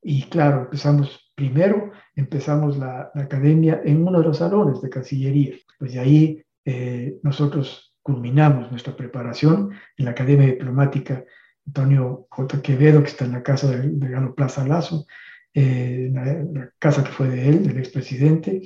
[0.02, 5.94] Y claro, empezamos primero, empezamos la, academia en uno de los salones de Cancillería, pues
[5.94, 11.24] de ahí eh, nosotros culminamos nuestra preparación en la Academia Diplomática
[11.66, 12.60] Antonio J.
[12.60, 15.06] Quevedo, que está en la casa de, Galo Plaza Lazo,
[15.54, 18.60] eh, la, casa que fue de él, del expresidente.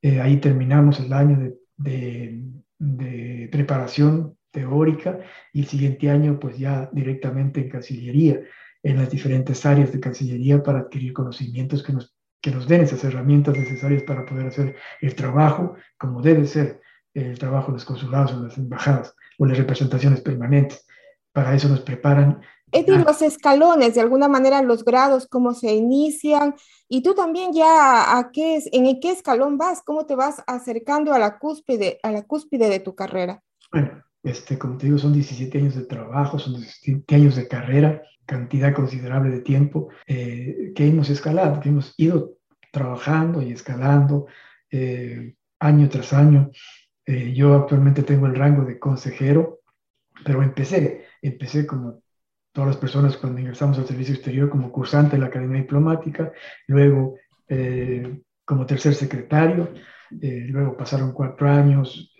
[0.00, 2.44] Eh, ahí terminamos el año de,
[2.78, 5.18] de, preparación teórica
[5.52, 8.40] y el siguiente año pues ya directamente en Cancillería,
[8.84, 13.02] en las diferentes áreas de Cancillería para adquirir conocimientos que nos, que nos den esas
[13.02, 16.80] herramientas necesarias para poder hacer el trabajo como debe ser
[17.14, 20.86] el trabajo en los consulados o las embajadas o las representaciones permanentes.
[21.32, 22.42] Para eso nos preparan.
[22.70, 26.54] Eddie, los escalones, de alguna manera los grados, cómo se inician,
[26.88, 31.14] y tú también ya a qué es, en qué escalón vas, cómo te vas acercando
[31.14, 33.42] a la cúspide, a la cúspide de tu carrera.
[33.72, 38.02] Bueno, este, como te digo, son 17 años de trabajo, son 17 años de carrera,
[38.26, 42.38] cantidad considerable de tiempo eh, que hemos escalado, que hemos ido
[42.72, 44.26] trabajando y escalando
[44.70, 46.50] eh, año tras año.
[47.06, 49.60] Eh, yo actualmente tengo el rango de consejero,
[50.24, 52.02] pero empecé, empecé como
[52.52, 56.32] todas las personas cuando ingresamos al servicio exterior como cursante de la Academia Diplomática,
[56.66, 57.16] luego
[57.48, 59.74] eh, como tercer secretario,
[60.20, 62.14] eh, luego pasaron cuatro años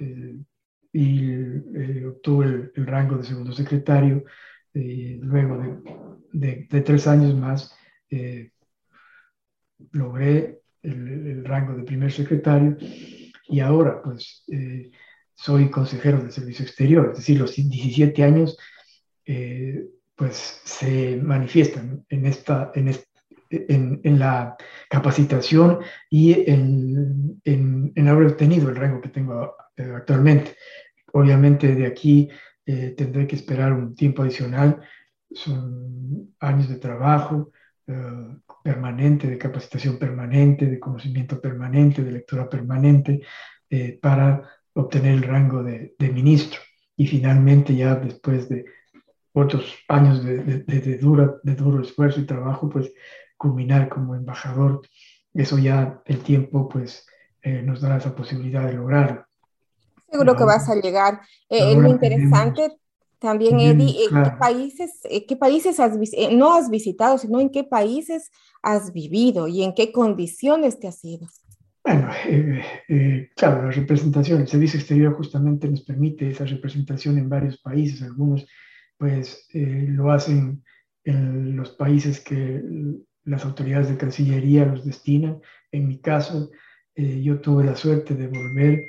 [0.95, 4.25] y obtuve el, rango de segundo secretario,
[4.73, 5.83] luego
[6.33, 7.77] de, de, tres años más
[9.93, 12.77] logré el, el rango de primer secretario
[13.49, 14.91] y ahora pues eh,
[15.35, 18.57] soy consejero del servicio exterior, es decir, los 17 años
[19.27, 24.57] eh, pues se manifiestan en, esta, en, en, la
[24.89, 30.57] capacitación y en, en, haber obtenido el rango que tengo eh, actualmente.
[31.15, 32.29] Obviamente de aquí
[32.65, 34.81] tendré que esperar un tiempo adicional,
[35.31, 37.53] son años de trabajo,
[38.65, 43.21] permanente, de capacitación permanente, de conocimiento permanente, de lectura permanente,
[43.69, 46.61] eh, para obtener el rango de, ministro.
[46.97, 48.65] Y finalmente, ya después de
[49.33, 52.91] otros años de, dura, de duro esfuerzo y trabajo, pues
[53.37, 54.81] culminar como embajador.
[55.35, 57.07] Eso ya el tiempo, pues,
[57.43, 59.27] eh, nos dará esa posibilidad de lograrlo.
[60.15, 61.21] Seguro que vas a llegar.
[61.51, 62.71] Eh, es muy interesante
[63.19, 65.99] también, Eddie, ¿qué países, qué países has,
[66.33, 68.31] no has visitado, sino en qué países
[68.63, 71.27] has vivido y en qué condiciones te has ido?
[71.83, 77.29] Bueno, eh, eh, claro, la representación, el servicio exterior justamente nos permite esa representación en
[77.29, 78.03] varios países.
[78.03, 78.47] Algunos,
[78.97, 80.63] pues, eh, lo hacen
[81.03, 82.63] en los países que
[83.25, 85.41] las autoridades de Cancillería los destinan.
[85.73, 86.51] En mi caso,
[86.97, 88.89] yo tuve la suerte de volver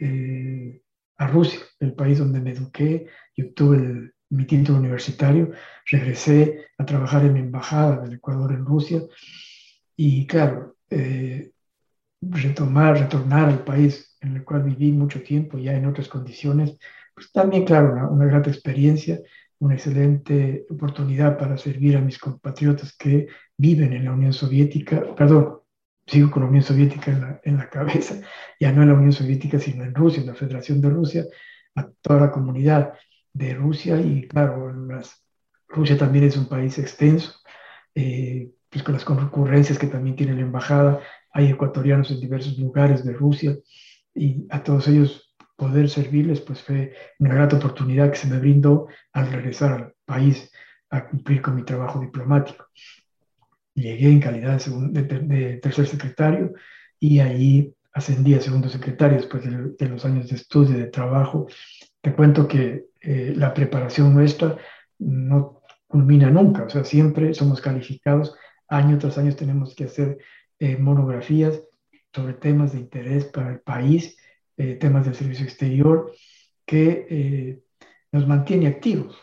[0.00, 3.06] a Rusia, el país donde me eduqué.
[3.36, 5.52] Yo tuve mi título universitario,
[5.86, 9.02] regresé a trabajar en la embajada del Ecuador en Rusia
[9.96, 11.50] y claro, eh,
[12.20, 16.78] retomar, retornar al país en el cual viví mucho tiempo ya en otras condiciones,
[17.14, 19.20] pues también claro, una, una experiencia,
[19.60, 25.57] una excelente oportunidad para servir a mis compatriotas que viven en la Unión Soviética, perdón,
[26.08, 28.16] sigo con la Unión Soviética en la, en la, cabeza,
[28.60, 31.24] ya no en la Unión Soviética, sino en Rusia, en la Federación de Rusia,
[31.76, 32.94] a toda la comunidad
[33.32, 34.72] de Rusia y claro,
[35.68, 37.34] Rusia también es un país extenso,
[37.94, 41.00] eh, pues con las concurrencias que también tiene la embajada,
[41.32, 43.56] hay ecuatorianos en diversos lugares de Rusia
[44.14, 48.88] y a todos ellos poder servirles pues fue una gran oportunidad que se me brindó
[49.12, 50.50] al regresar al país
[50.90, 52.66] a cumplir con mi trabajo diplomático.
[53.80, 56.52] Llegué en calidad de, de, tercer secretario
[56.98, 61.46] y ahí ascendí a segundo secretario después de, de los años de estudio de trabajo.
[62.00, 64.56] Te cuento que eh, la preparación nuestra
[64.98, 68.34] no culmina nunca, o sea, siempre somos calificados
[68.68, 70.18] año tras año tenemos que hacer
[70.58, 71.62] eh, monografías
[72.14, 74.16] sobre temas de interés para el país,
[74.56, 76.12] eh, temas del servicio exterior,
[76.66, 77.62] que eh,
[78.12, 79.16] nos mantiene activos.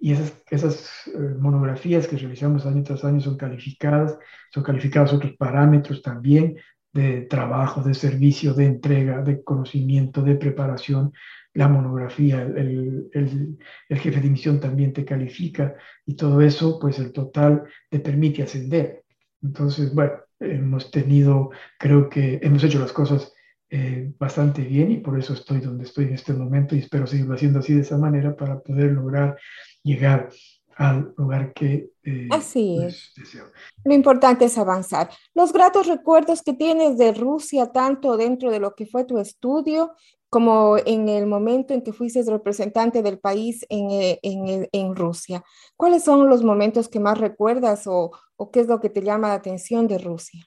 [0.00, 4.18] Y esas, esas monografías que realizamos año tras año son calificadas,
[4.52, 6.56] son calificados otros parámetros también
[6.92, 11.12] de trabajo, de servicio, de entrega, de conocimiento, de preparación,
[11.54, 15.74] la monografía, el, el, el, jefe de misión también te califica
[16.06, 19.02] y todo eso, pues el total te permite ascender.
[19.42, 23.32] Entonces, bueno, hemos tenido, creo que hemos hecho las cosas
[23.70, 27.34] eh, bastante bien y por eso estoy donde estoy en este momento y espero seguirlo
[27.34, 29.36] haciendo así de esa manera para poder lograr
[29.82, 30.30] llegar
[30.76, 33.42] al lugar que eh, así pues, es.
[33.84, 35.10] Lo importante es avanzar.
[35.34, 39.94] Los gratos recuerdos que tienes de Rusia, tanto dentro de lo que fue tu estudio
[40.30, 45.42] como en el momento en que fuiste representante del país en, eh, en, en Rusia.
[45.76, 49.28] ¿Cuáles son los momentos que más recuerdas o, o qué es lo que te llama
[49.28, 50.44] la atención de Rusia?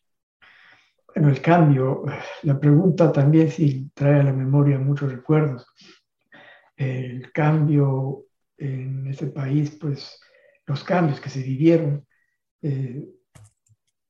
[1.14, 2.04] Bueno, el cambio,
[2.44, 5.68] la pregunta también sí trae a la memoria muchos recuerdos.
[6.78, 8.26] El cambio
[8.62, 10.20] en ese país, pues
[10.66, 12.06] los cambios que se vivieron
[12.62, 13.04] eh,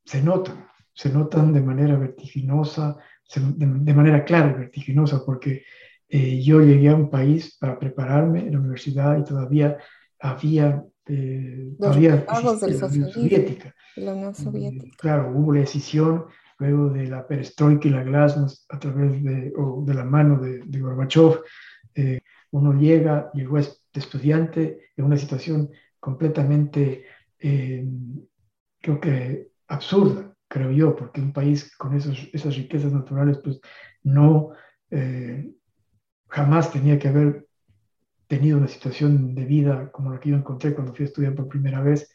[0.05, 2.97] se notan, se notan de manera vertiginosa,
[3.33, 5.63] de, manera clara y vertiginosa, porque
[6.09, 9.77] eh, yo llegué a un país para prepararme en la universidad y todavía
[10.19, 13.73] había eh, de la Unión Soviética.
[13.95, 14.97] La Unión Soviética.
[14.97, 16.25] claro, hubo la decisión
[16.59, 20.59] luego de la perestroika y la glasnost a través de, o de la mano de,
[20.59, 21.41] de Gorbachev,
[21.95, 22.19] eh,
[22.51, 27.05] uno llega, llegó de estudiante en una situación completamente,
[27.39, 27.85] eh,
[28.79, 33.59] creo que absurda, creo yo, porque un país con esos, esas riquezas naturales, pues
[34.03, 34.51] no,
[34.89, 35.51] eh,
[36.27, 37.47] jamás tenía que haber
[38.27, 41.47] tenido una situación de vida como la que yo encontré cuando fui a estudiar por
[41.47, 42.09] primera vez.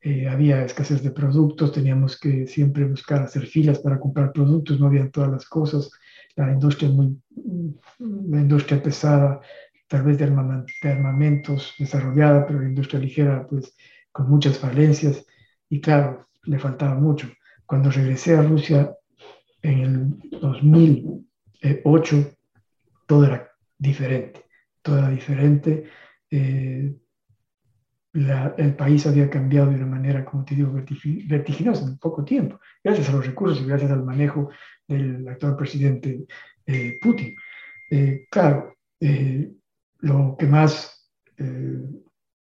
[0.00, 4.86] Eh, había escasez de productos, teníamos que siempre buscar hacer filas para comprar productos, no
[4.86, 5.90] había todas las cosas,
[6.36, 7.18] la industria muy,
[7.98, 9.40] la industria pesada,
[9.88, 13.76] tal vez de, armamentos desarrollada, pero la industria ligera, pues
[14.12, 15.24] con muchas falencias,
[15.68, 17.28] y claro, le faltaba mucho.
[17.66, 18.94] Cuando regresé a Rusia
[19.62, 22.36] en el 2008,
[23.06, 24.44] todo era diferente
[24.84, 25.84] toda diferente.
[26.30, 26.94] Eh,
[28.12, 33.08] el país había cambiado de una manera, como te digo, vertiginosa en poco tiempo, gracias
[33.08, 34.50] a los recursos y gracias al manejo
[34.86, 36.24] del actual presidente
[36.64, 37.34] eh, Putin.
[37.90, 38.76] Eh, claro,
[40.04, 40.90] lo que más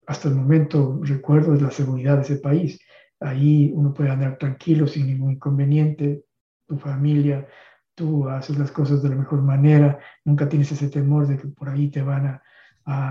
[0.06, 2.80] hasta el momento recuerdo es la seguridad de ese país.
[3.20, 6.24] Ahí uno puede andar tranquilo sin ningún inconveniente,
[6.66, 7.46] tu familia,
[7.94, 11.68] tú haces las cosas de la mejor manera, nunca tienes ese temor de que por
[11.68, 12.42] ahí te van a,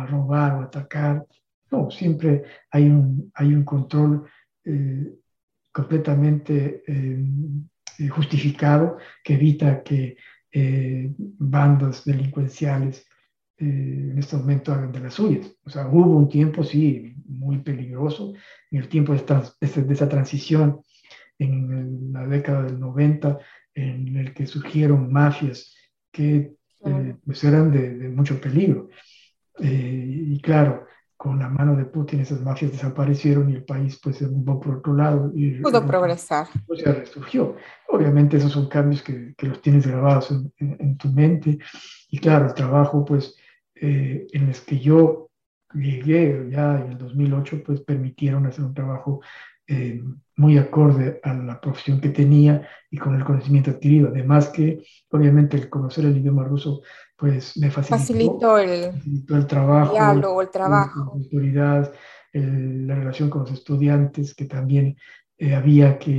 [0.07, 1.25] robar o atacar.
[1.69, 4.25] No, siempre hay un, hay un control
[4.63, 5.15] eh,
[5.73, 10.15] completamente eh, justificado que evita que
[10.49, 13.05] eh, bandas delincuenciales
[13.57, 15.51] en este momento hagan de las suyas.
[15.65, 18.33] O sea, hubo un tiempo, sí, muy peligroso,
[18.71, 20.81] en el tiempo de, de esa transición
[21.39, 23.39] en la década del 90,
[23.73, 25.75] en el que surgieron mafias
[26.11, 26.53] que
[26.85, 28.89] eh, pues eran de, mucho peligro.
[29.59, 30.85] Eh, y claro,
[31.17, 34.75] con la mano de Putin esas mafias desaparecieron y el país pues se movió por
[34.77, 35.31] otro lado.
[35.35, 36.47] Y, Pudo progresar.
[36.67, 37.55] Pues se resurgió.
[37.89, 41.57] Obviamente esos son cambios que, que los tienes grabados en, en, tu mente.
[42.09, 43.35] Y claro, el trabajo pues
[43.75, 45.29] eh, en los que yo
[45.73, 49.21] llegué ya en el 2008 pues permitieron hacer un trabajo
[49.67, 50.01] eh,
[50.37, 54.09] muy acorde a la profesión que tenía y con el conocimiento adquirido.
[54.09, 56.81] Además que, obviamente, el conocer el idioma ruso,
[57.17, 58.91] pues me facilitó, el,
[59.29, 60.99] el, trabajo, el diálogo, el trabajo.
[60.99, 61.93] La autoridad,
[62.33, 64.97] la relación con los estudiantes, que también
[65.37, 66.17] eh, había que,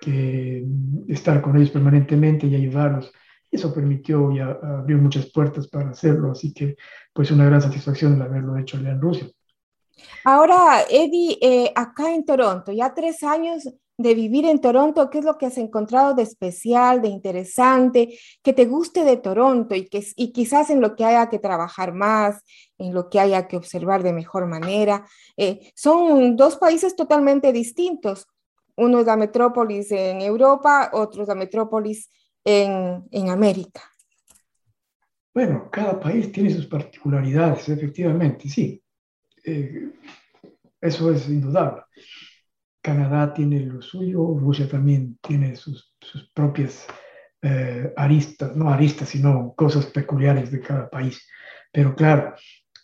[0.00, 0.64] que,
[1.08, 3.12] estar con ellos permanentemente y ayudarlos.
[3.52, 6.74] Eso permitió y abrió muchas puertas para hacerlo, así que
[7.12, 9.30] pues una gran satisfacción el haberlo hecho allá en Rusia.
[10.24, 15.24] Ahora, Eddie, eh, acá en Toronto, ya tres años de vivir en Toronto, ¿qué es
[15.24, 20.04] lo que has encontrado de especial, de interesante, que te guste de Toronto y, que,
[20.16, 22.42] y quizás en lo que haya que trabajar más,
[22.78, 25.06] en lo que haya que observar de mejor manera?
[25.36, 28.26] Eh, son dos países totalmente distintos.
[28.76, 32.08] Uno es la metrópolis en Europa, otro es la metrópolis
[32.44, 33.82] en, en América.
[35.34, 38.82] Bueno, cada país tiene sus particularidades, efectivamente, sí.
[39.44, 39.92] Eh,
[40.80, 41.82] eso es indudable.
[42.82, 45.94] Canadá tiene lo suyo, Rusia también tiene sus,
[46.34, 46.86] propias
[47.40, 51.26] eh, aristas, no aristas, sino cosas peculiares de cada país.
[51.72, 52.34] Pero claro,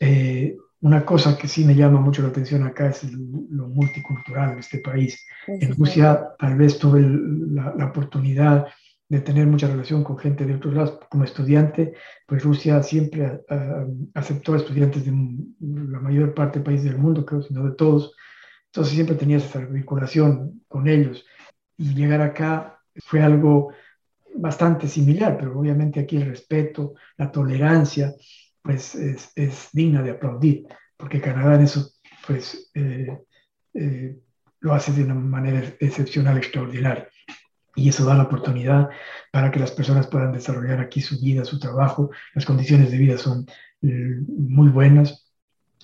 [0.01, 4.61] eh, una cosa que sí me llama mucho la atención acá es lo multicultural de
[4.61, 5.27] este país.
[5.47, 8.67] En Rusia tal vez tuve la, oportunidad
[9.09, 10.99] de tener mucha relación con gente de otros lados.
[11.11, 11.95] Como estudiante,
[12.27, 13.41] pues Rusia siempre
[14.15, 15.13] aceptó a estudiantes de
[15.61, 18.15] la mayor parte del país del mundo, creo, sino de todos.
[18.67, 21.25] Entonces siempre tenías esa vinculación con ellos.
[21.77, 23.73] Y llegar acá fue algo
[24.35, 28.15] bastante similar, pero obviamente aquí el respeto, la tolerancia,
[28.63, 31.91] pues es, es, digna de aplaudir, porque Canadá en eso
[32.27, 33.19] pues eh,
[33.73, 34.17] eh,
[34.61, 37.09] lo hace de una manera excepcional, extraordinaria.
[37.75, 38.89] Y eso da la oportunidad
[39.31, 42.11] para que las personas puedan desarrollar aquí su vida, su trabajo.
[42.35, 43.47] Las condiciones de vida son
[43.83, 45.27] eh, muy buenas.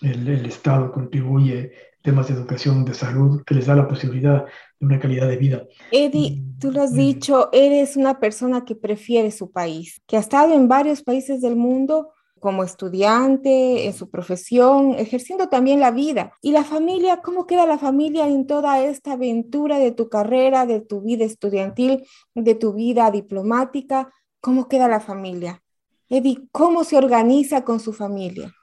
[0.03, 1.72] El, el, Estado contribuye
[2.03, 4.45] temas de educación, de salud, que les da la posibilidad
[4.78, 5.62] de una calidad de vida.
[5.91, 10.53] Eddie, tú lo has dicho, eres una persona que prefiere su país, que ha estado
[10.53, 12.11] en varios países del mundo
[12.45, 16.35] como estudiante, en su profesión, ejerciendo también la vida.
[16.43, 17.23] ¿Y la familia?
[17.23, 22.07] ¿Cómo queda la familia en toda esta aventura de tu carrera, de tu vida estudiantil,
[22.35, 24.13] de tu vida diplomática?
[24.43, 25.63] ¿Cómo queda la familia?
[26.11, 28.55] Eddie, ¿cómo se organiza con su familia?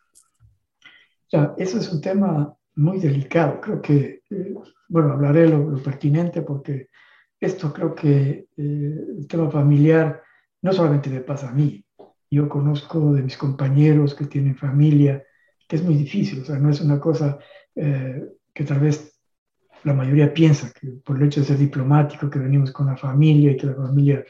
[1.32, 3.60] Ya, eso es un tema muy delicado.
[3.60, 4.54] Creo que, eh,
[4.90, 6.90] bueno, hablaré lo, lo, pertinente porque
[7.40, 10.22] esto creo que eh, el tema familiar
[10.62, 11.84] no solamente me pasa a mí,
[12.32, 15.24] yo conozco de mis compañeros que tienen familia,
[15.68, 17.38] que es muy difícil, o sea, no es una cosa
[17.76, 18.24] eh,
[18.54, 19.20] que tal vez
[19.84, 23.52] la mayoría piensa, que por el hecho de ser diplomático, que venimos con la familia
[23.52, 24.24] y que la familia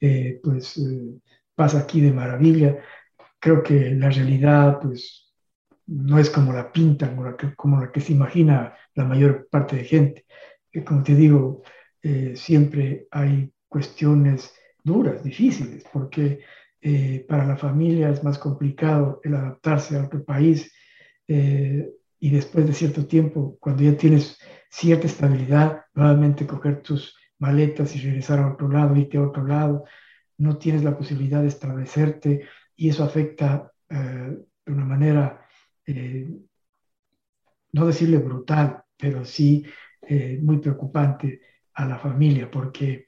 [0.00, 1.20] eh, pues eh,
[1.54, 2.76] pasa aquí de maravilla,
[3.38, 5.32] creo que la realidad pues
[5.86, 9.46] no es como la pintan, como la que, como la que se imagina la mayor
[9.48, 10.24] parte de gente.
[10.84, 11.62] como te digo,
[12.34, 16.40] siempre hay cuestiones duras, difíciles, porque
[16.86, 20.70] eh, para la familia es más complicado el adaptarse a otro país
[21.26, 21.88] eh,
[22.20, 28.00] y después de cierto tiempo, cuando ya tienes cierta estabilidad, nuevamente coger tus maletas y
[28.00, 29.86] regresar a otro lado, irte a otro lado,
[30.36, 35.40] no tienes la posibilidad de establecerte y eso afecta eh, de una manera,
[37.72, 39.64] no decirle brutal, pero sí
[40.42, 41.40] muy preocupante
[41.72, 43.06] a la familia porque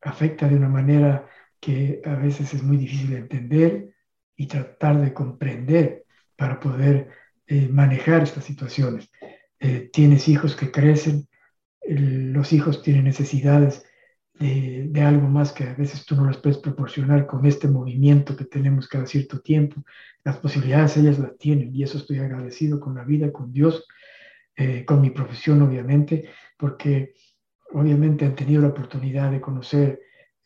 [0.00, 1.28] afecta de una manera
[1.62, 3.94] que a veces es muy difícil de entender
[4.36, 6.04] y tratar de comprender
[6.34, 7.08] para poder
[7.46, 9.08] eh, manejar estas situaciones.
[9.60, 11.28] Eh, tienes hijos que crecen,
[11.84, 13.84] los hijos tienen necesidades
[14.34, 18.44] de, algo más que a veces tú no les puedes proporcionar con este movimiento que
[18.44, 19.84] tenemos cada cierto tiempo.
[20.24, 23.86] Las posibilidades ellas las tienen y eso estoy agradecido con la vida, con Dios,
[24.56, 27.14] eh, con mi profesión obviamente, porque
[27.70, 30.00] obviamente han tenido la oportunidad de conocer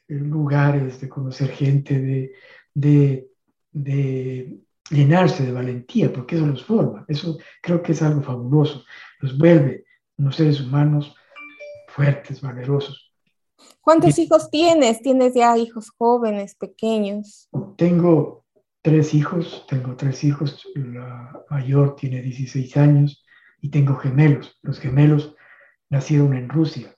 [0.08, 2.32] lugares, de conocer gente, de,
[2.74, 3.28] de,
[3.72, 7.04] de llenarse de valentía, porque eso los forma.
[7.08, 8.84] Eso creo que es algo fabuloso.
[9.20, 9.84] Los vuelve
[10.18, 11.14] unos seres humanos
[11.88, 13.12] fuertes, valerosos.
[13.80, 15.00] ¿Cuántos hijos tienes?
[15.00, 17.48] ¿Tienes ya hijos jóvenes, pequeños?
[17.76, 18.44] Tengo
[18.82, 20.66] tres hijos, tengo tres hijos.
[20.74, 23.24] La mayor tiene 16 años
[23.60, 24.58] y tengo gemelos.
[24.62, 25.34] Los gemelos
[25.88, 26.95] nacieron en Rusia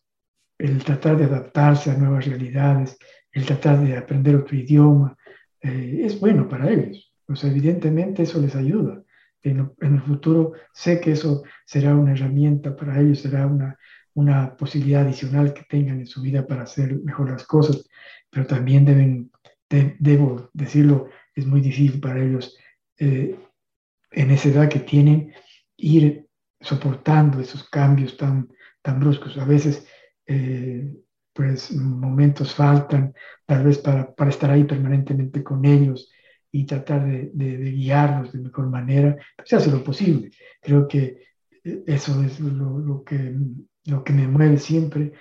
[0.58, 2.98] el tratar de adaptarse a nuevas realidades,
[3.32, 5.16] el tratar de aprender otro idioma,
[5.60, 7.12] eh, es bueno para ellos.
[7.24, 9.02] Pues evidentemente eso les ayuda.
[9.42, 13.78] En, el futuro sé que eso será una herramienta para ellos, será una,
[14.14, 17.88] una posibilidad adicional que tengan en su vida para hacer mejor las cosas,
[18.30, 19.30] pero también deben,
[19.98, 22.56] debo decirlo, es muy difícil para ellos
[22.98, 23.38] eh,
[24.10, 25.32] en esa edad que tienen
[25.76, 26.26] ir
[26.60, 28.48] soportando esos cambios tan,
[28.82, 29.38] tan bruscos.
[29.38, 29.86] A veces
[30.28, 30.94] eh,
[31.32, 33.14] pues momentos faltan,
[33.46, 36.10] tal vez para, para, estar ahí permanentemente con ellos
[36.52, 40.30] y tratar de, de, guiarlos de mejor manera, pues se hace lo posible.
[40.60, 41.22] Creo que
[41.64, 43.34] eh, eso es lo, lo que,
[43.84, 45.12] lo que me mueve siempre,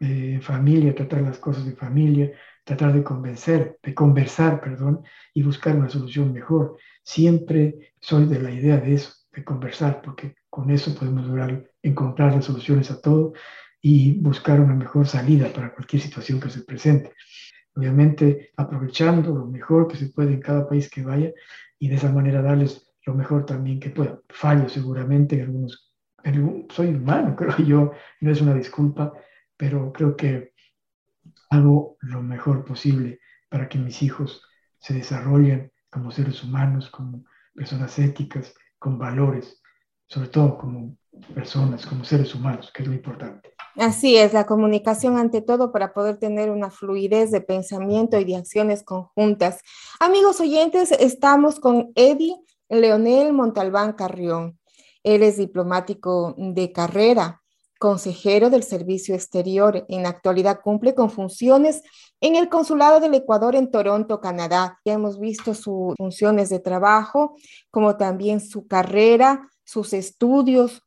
[0.00, 2.32] eh, familia, tratar las cosas de familia,
[2.64, 5.02] tratar de convencer, de conversar, perdón,
[5.34, 6.78] y buscar una solución mejor.
[7.02, 12.34] Siempre soy de la idea de eso, de conversar, porque con eso podemos lograr encontrar
[12.34, 13.34] las soluciones a todo
[13.80, 17.12] y buscar una mejor salida para cualquier situación que se presente.
[17.74, 21.32] Obviamente aprovechando lo mejor que se puede en cada país que vaya
[21.78, 24.20] y de esa manera darles lo mejor también que pueda.
[24.28, 25.92] Fallo seguramente en algunos,
[26.70, 29.12] soy humano, creo yo, no es una disculpa,
[29.56, 30.52] pero creo que
[31.50, 34.42] hago lo mejor posible para que mis hijos
[34.78, 37.24] se desarrollen como seres humanos, como
[37.54, 39.59] personas éticas, con valores,
[40.10, 40.96] sobre todo como
[41.34, 43.54] personas, como seres humanos, que es lo importante.
[43.76, 48.36] Así es, la comunicación ante todo para poder tener una fluidez de pensamiento y de
[48.36, 49.60] acciones conjuntas.
[50.00, 52.36] Amigos oyentes, estamos con Eddie
[52.68, 54.58] Leonel Montalbán Carrión.
[55.04, 57.40] Él es diplomático de carrera,
[57.78, 59.86] consejero del Servicio Exterior.
[59.88, 61.82] En la actualidad cumple con funciones
[62.20, 64.80] en el Consulado del Ecuador en Toronto, Canadá.
[64.84, 67.36] Ya hemos visto sus funciones de trabajo,
[67.70, 70.82] como también su carrera, sus estudios,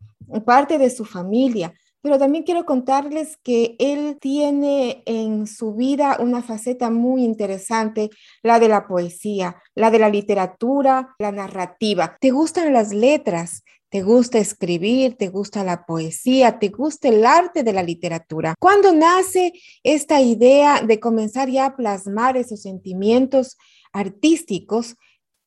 [0.45, 1.73] parte de su familia.
[2.01, 8.09] Pero también quiero contarles que él tiene en su vida una faceta muy interesante,
[8.41, 12.17] la de la poesía, la de la literatura, la narrativa.
[12.19, 13.63] ¿Te gustan las letras?
[13.87, 15.15] ¿Te gusta escribir?
[15.15, 16.59] ¿Te gusta la poesía?
[16.59, 18.53] ¿Te gusta el arte de la literatura?
[18.59, 23.55] ¿Cuándo nace esta idea de comenzar ya a plasmar esos sentimientos
[23.93, 24.97] artísticos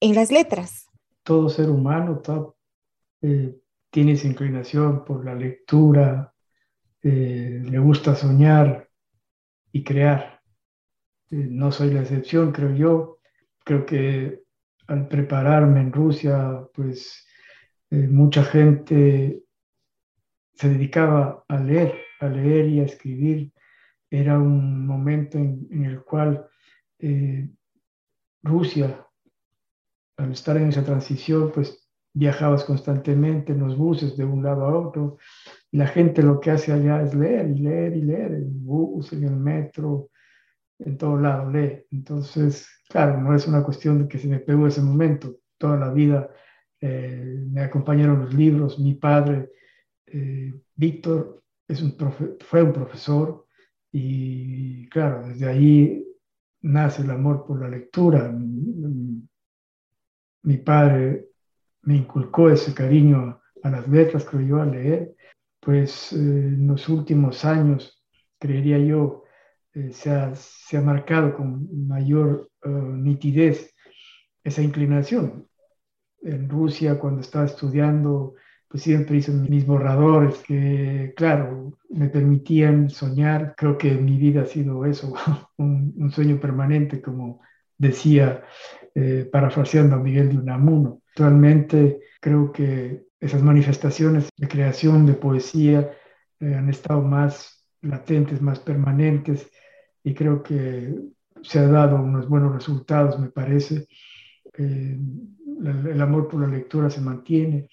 [0.01, 0.87] en las letras?
[1.22, 2.22] Todo ser humano
[3.28, 3.56] eh,
[3.90, 6.32] tiene esa inclinación por la lectura,
[7.02, 8.88] eh, le gusta soñar
[9.72, 10.40] y crear.
[11.32, 13.18] Eh, no soy la excepción, creo yo.
[13.64, 14.44] Creo que
[14.86, 17.26] al prepararme en Rusia, pues
[17.90, 19.42] mucha gente
[20.54, 23.52] se dedicaba a leer, a leer y a escribir.
[24.08, 26.46] Era un momento en, el cual
[28.42, 29.04] Rusia,
[30.16, 31.86] al estar en esa transición, pues
[32.16, 35.18] viajabas constantemente en los buses de un lado a otro,
[35.70, 39.12] la gente lo que hace allá es leer y leer y leer, en el bus,
[39.12, 40.08] en el metro,
[40.78, 41.84] en todo lado lee.
[41.90, 45.36] Entonces, claro, no es una cuestión de que se me pegó ese momento.
[45.58, 46.30] Toda la vida
[46.80, 48.78] eh, me acompañaron los libros.
[48.78, 49.50] Mi padre,
[50.06, 51.96] eh, Víctor, es un
[52.40, 53.46] fue un profesor
[53.92, 56.06] y, claro, desde ahí
[56.62, 58.32] nace el amor por la lectura.
[60.42, 61.28] Mi, padre
[61.87, 65.16] me inculcó ese cariño a las letras, creo yo, a leer
[65.66, 68.01] pues eh, en los últimos años,
[68.39, 69.24] creería yo,
[69.74, 73.74] eh, se, ha, se, ha, marcado con mayor eh, nitidez
[74.45, 75.49] esa inclinación.
[76.22, 78.37] En Rusia, cuando estaba estudiando,
[78.68, 83.55] pues siempre hice mis borradores que, claro, me permitían soñar.
[83.57, 85.14] Creo que mi vida ha sido eso,
[85.59, 87.41] un, un sueño permanente, como
[87.76, 88.45] decía,
[89.32, 91.03] parafraseando a Miguel de Unamuno.
[91.16, 95.90] Actualmente creo que esas manifestaciones de creación de poesía
[96.38, 99.50] eh, han estado más latentes, más permanentes
[100.04, 100.94] y creo que
[101.40, 103.88] se ha dado unos buenos resultados, me parece.
[104.58, 104.98] Eh,
[105.64, 107.70] el, amor por la lectura se mantiene.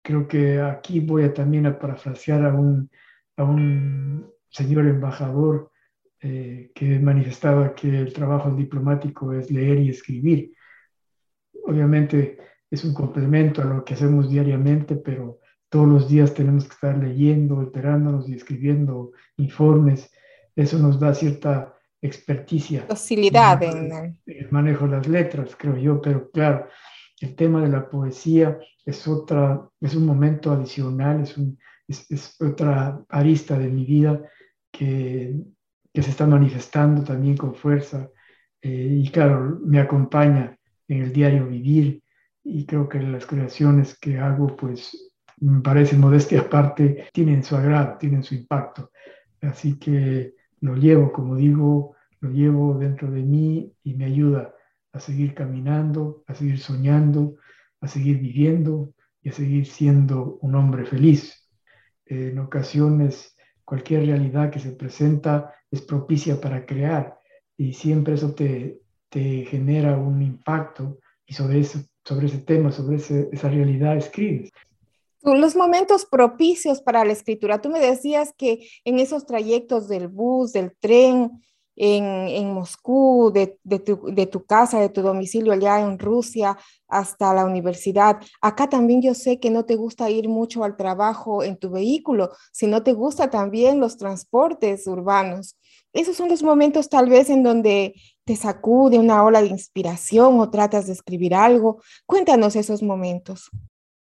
[0.00, 5.72] Creo que aquí voy a también a parafrasear a un, señor embajador
[6.20, 10.52] eh, que manifestaba que el trabajo diplomático es leer y escribir.
[11.70, 16.74] Obviamente, es un complemento a lo que hacemos diariamente, pero todos los días tenemos que
[16.74, 20.10] estar leyendo, enterándonos y escribiendo informes.
[20.56, 22.86] Eso nos da cierta experticia.
[22.88, 26.66] Facilidad en el manejo de las letras, creo yo, pero claro,
[27.20, 31.56] el tema de la poesía es otra, es un momento adicional, es, un,
[31.86, 34.20] es, otra arista de mi vida
[34.72, 35.36] que,
[35.92, 38.10] que, se está manifestando también con fuerza.
[38.60, 40.58] Eh, y claro, me acompaña
[40.90, 42.02] en el diario vivir,
[42.42, 47.96] y creo que las creaciones que hago, pues me parece modestia aparte, tienen su agrado,
[47.98, 48.90] tienen su impacto.
[49.40, 54.52] Así que lo llevo, como digo, lo llevo dentro de mí y me ayuda
[54.92, 57.36] a seguir caminando, a seguir soñando,
[57.80, 61.36] a seguir viviendo y a seguir siendo un hombre feliz.
[62.06, 67.16] en ocasiones, cualquier realidad que se presenta es propicia para crear
[67.56, 68.79] y siempre eso te,
[69.10, 74.50] te genera un impacto y sobre eso sobre ese tema, sobre esa realidad escribes.
[75.22, 77.60] Los momentos propicios para la escritura.
[77.60, 81.42] Tú me decías que en esos trayectos del bus, del tren,
[81.76, 86.58] en, en Moscú, de, de, tu, de, tu, casa, de tu domicilio allá en Rusia,
[86.88, 88.18] hasta la universidad.
[88.40, 92.30] Acá también yo sé que no te gusta ir mucho al trabajo en tu vehículo,
[92.52, 95.56] sino te gusta también los transportes urbanos.
[95.92, 97.94] Esos son los momentos tal vez en donde
[98.30, 101.82] te sacude una ola de inspiración o tratas de escribir algo.
[102.06, 103.50] Cuéntanos esos momentos.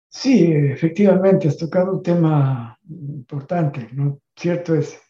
[0.09, 4.18] Sí, efectivamente, has tocado un tema importante, ¿no?
[4.35, 5.01] Cierto es,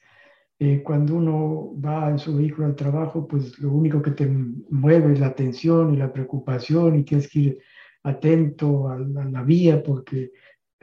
[0.58, 5.14] eh, cuando uno va en su vehículo al trabajo, pues lo único que te mueve
[5.14, 7.58] es la atención y la preocupación y tienes que ir
[8.02, 10.32] atento a la vía porque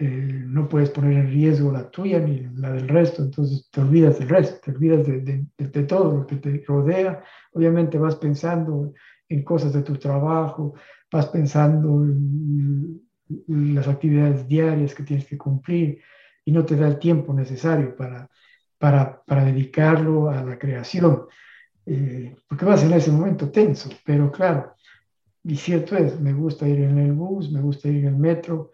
[0.06, 4.20] eh, no puedes poner en riesgo la tuya ni la del resto, entonces te olvidas
[4.20, 7.24] del resto, te olvidas de, de, todo lo que te rodea.
[7.54, 8.94] Obviamente vas pensando
[9.30, 10.74] en cosas de tu trabajo,
[11.10, 13.02] vas pensando en,
[13.48, 16.02] las actividades diarias que tienes que cumplir
[16.44, 18.30] y no te da el tiempo necesario para,
[18.78, 21.28] para, para dedicarlo a la creación,
[21.86, 24.76] eh, porque vas en ese momento tenso, pero claro,
[25.46, 28.72] y cierto es, me gusta ir en el bus, me gusta ir en el metro,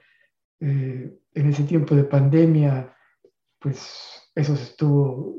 [0.59, 2.95] Eh, en ese tiempo de pandemia,
[3.59, 5.35] pues eso se estuvo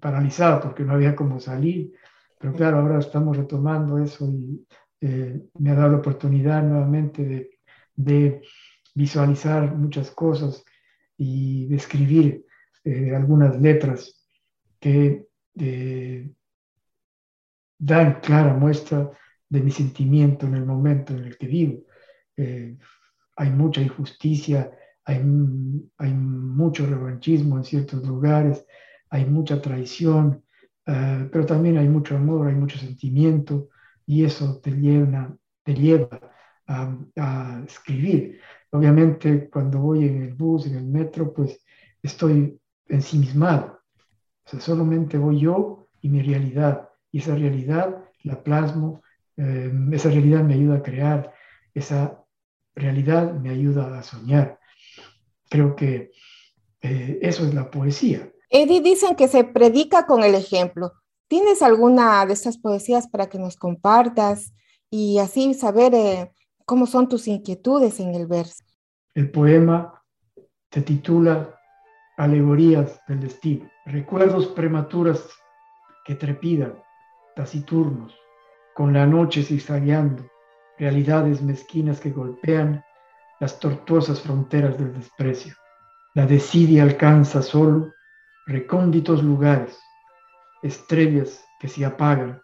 [0.00, 1.92] paralizado porque no había cómo salir.
[2.38, 4.66] Pero claro, ahora estamos retomando eso y
[5.00, 7.50] eh, me ha dado la oportunidad nuevamente de,
[7.94, 8.42] de
[8.94, 10.64] visualizar muchas cosas
[11.16, 12.46] y de escribir
[12.84, 14.26] eh, algunas letras
[14.78, 15.26] que
[15.58, 16.30] eh,
[17.78, 19.10] dan clara muestra
[19.48, 21.82] de mi sentimiento en el momento en el que vivo.
[23.40, 24.70] Hay mucha injusticia,
[25.04, 25.16] hay,
[25.96, 28.66] hay, mucho revanchismo en ciertos lugares,
[29.08, 30.44] hay mucha traición,
[30.84, 33.70] pero también hay mucho amor, hay mucho sentimiento
[34.04, 35.34] y eso te lleva,
[35.64, 36.20] te lleva
[36.66, 38.40] a, a escribir.
[38.72, 41.64] Obviamente cuando voy en el bus, en el metro, pues
[42.02, 43.80] estoy ensimismado.
[44.44, 46.90] O sea, solamente voy yo y mi realidad.
[47.10, 49.02] Y esa realidad la plasmo,
[49.36, 51.32] eh, esa realidad me ayuda a crear,
[51.74, 52.19] esa
[52.74, 54.58] realidad me ayuda a soñar.
[55.48, 56.10] Creo que
[56.82, 58.30] eh, eso es la poesía.
[58.48, 60.92] Eddie, dicen que se predica con el ejemplo.
[61.28, 64.52] ¿Tienes alguna de estas poesías para que nos compartas
[64.90, 66.32] y así saber eh,
[66.64, 68.64] cómo son tus inquietudes en el verso?
[69.14, 70.02] El poema
[70.72, 71.56] se titula
[72.16, 75.28] alegorías del destino, recuerdos prematuras
[76.04, 76.74] que trepidan,
[77.36, 78.14] taciturnos,
[78.74, 80.24] con la noche zigzagueando,
[80.80, 82.82] realidades mezquinas que golpean
[83.38, 85.54] las tortuosas fronteras del desprecio.
[86.14, 87.92] La desidia alcanza solo
[88.46, 89.78] recónditos lugares,
[90.62, 92.40] estrellas que se apagan,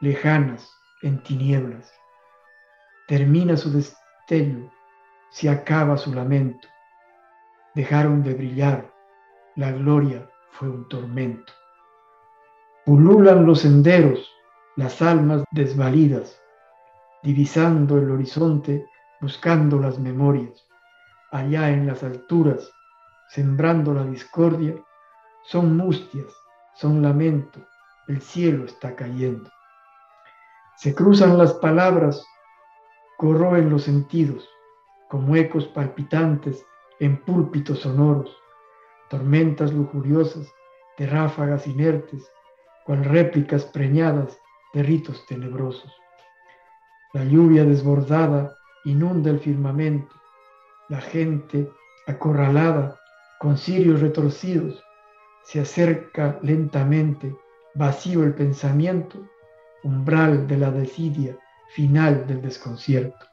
[0.00, 0.68] lejanas
[1.02, 1.92] en tinieblas.
[3.06, 4.72] Termina su destello,
[5.30, 6.66] se acaba su lamento.
[7.74, 8.90] Dejaron de brillar
[9.56, 11.52] la gloria fue un tormento.
[12.86, 14.32] Pululan los senderos,
[14.76, 16.40] las almas desvalidas,
[17.24, 18.86] divisando el horizonte,
[19.20, 20.64] buscando las memorias.
[21.32, 22.70] Allá en las alturas,
[23.30, 24.76] sembrando la discordia,
[25.42, 26.32] son mustias,
[26.74, 27.60] son lamento,
[28.06, 29.50] el cielo está cayendo.
[30.76, 32.24] Se cruzan las palabras,
[33.18, 34.48] corroen los sentidos,
[35.08, 36.64] como ecos palpitantes
[37.00, 38.36] en púlpitos sonoros
[39.14, 40.52] tormentas lujuriosas
[40.98, 42.28] de ráfagas inertes,
[42.84, 44.38] cual réplicas preñadas
[44.72, 45.92] de ritos tenebrosos.
[47.14, 50.12] La lluvia desbordada inunda el firmamento,
[50.88, 51.70] la gente
[52.08, 52.98] acorralada
[53.38, 54.82] con cirios retorcidos
[55.44, 57.32] se acerca lentamente,
[57.74, 59.28] vacío el pensamiento,
[59.84, 61.38] umbral de la desidia,
[61.68, 63.26] final del desconcierto.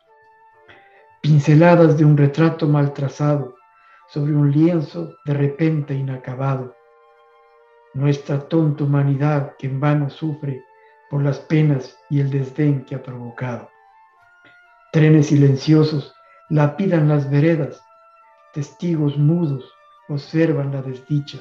[1.22, 3.56] Pinceladas de un retrato mal trazado,
[4.10, 6.76] sobre un lienzo de repente inacabado.
[7.96, 10.66] Nuestra tonta humanidad que en vano sufre
[11.12, 13.70] por las penas y el desdén que ha provocado.
[14.94, 16.16] Trenes silenciosos
[16.50, 17.84] lapidan las veredas,
[18.54, 19.70] testigos mudos
[20.08, 21.40] observan la desdicha,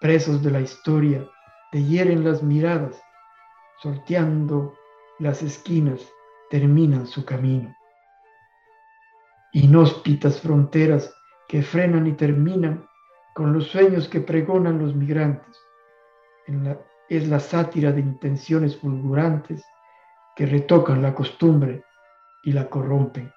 [0.00, 1.26] presos de la historia
[1.72, 3.02] te hieren las miradas,
[3.82, 4.74] sorteando
[5.18, 6.06] las esquinas
[6.50, 7.74] terminan su camino.
[9.52, 11.14] Inhóspitas fronteras
[11.48, 12.86] que frenan y terminan
[13.34, 15.58] con los sueños que pregonan los migrantes.
[17.16, 19.62] Es la sátira de intenciones fulgurantes
[20.34, 21.84] que retocan la costumbre
[22.42, 23.30] y la corrompen.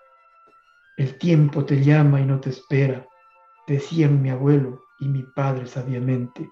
[0.95, 3.05] El tiempo te llama y no te espera,
[3.67, 6.49] decían mi abuelo y mi padre sabiamente.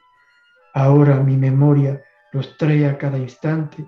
[0.73, 2.03] Ahora mi memoria
[2.33, 3.87] los trae a cada instante,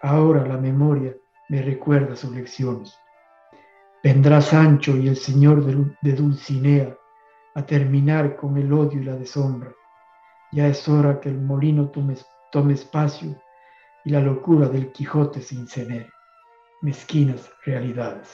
[0.00, 1.16] ahora la memoria
[1.48, 2.96] me recuerda sus lecciones.
[4.04, 6.96] Vendrá Sancho y el señor de Dulcinea
[7.56, 9.72] a terminar con el odio y la deshonra.
[10.52, 11.90] Ya es hora que el molino
[12.52, 13.36] tome, espacio
[14.04, 16.10] y la locura del Quijote se incenere.
[16.82, 18.28] Mezquinas realidades.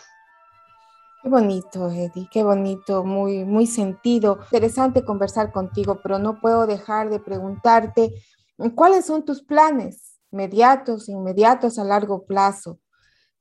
[1.22, 4.40] Qué bonito, Eddie, qué bonito, muy, muy sentido.
[4.44, 8.12] Interesante conversar contigo, pero no puedo dejar de preguntarte
[8.74, 12.80] cuáles son tus planes mediatos, inmediatos, a largo plazo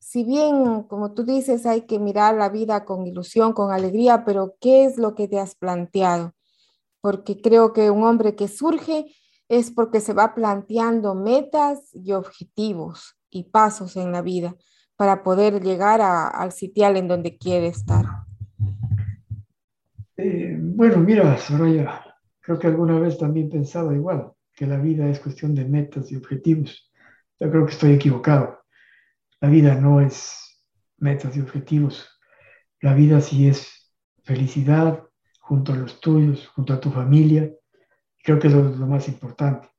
[0.10, 4.56] si bien, como tú dices, hay que mirar la vida con ilusión, con alegría, pero
[4.62, 6.34] ¿qué es lo que te has planteado?
[7.02, 9.08] Porque creo que un hombre que surge
[9.50, 14.56] es porque se va planteando metas y objetivos y pasos en la vida
[14.96, 18.06] para poder llegar al sitial en donde quiere estar.
[20.18, 22.04] Eh, bueno, mira, Soraya,
[22.42, 26.16] creo que alguna vez también pensaba igual, que la vida es cuestión de metas y
[26.16, 26.92] objetivos.
[27.40, 28.64] Yo creo que estoy equivocado.
[29.40, 30.64] La vida no es
[30.98, 32.10] metas y objetivos.
[32.82, 33.94] La vida sí es
[34.24, 35.04] felicidad
[35.40, 37.52] junto a los tuyos, junto a tu familia.
[38.24, 39.70] Creo que es lo más importante.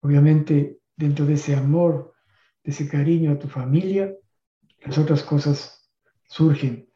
[0.00, 2.14] Obviamente, dentro de ese amor,
[2.62, 4.14] de ese cariño a tu familia,
[4.80, 5.90] las otras cosas
[6.28, 6.88] surgen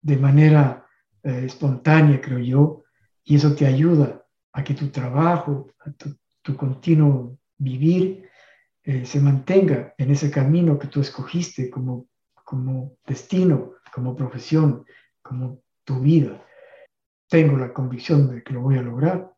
[0.00, 0.86] de manera
[1.22, 2.84] eh, espontánea, creo yo,
[3.24, 8.30] y eso te ayuda a que tu trabajo, a tu, continuo vivir,
[8.82, 12.08] eh, se mantenga en ese camino que tú escogiste como,
[12.44, 14.86] como destino, como profesión,
[15.20, 16.42] como tu vida.
[17.28, 19.32] Tengo la convicción de que lo voy a lograr.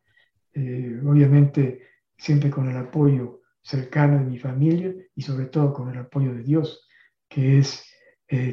[0.54, 1.82] Eh, obviamente,
[2.16, 6.42] siempre con el apoyo cercano de mi familia y sobre todo con el apoyo de
[6.42, 6.86] Dios,
[7.28, 7.84] que es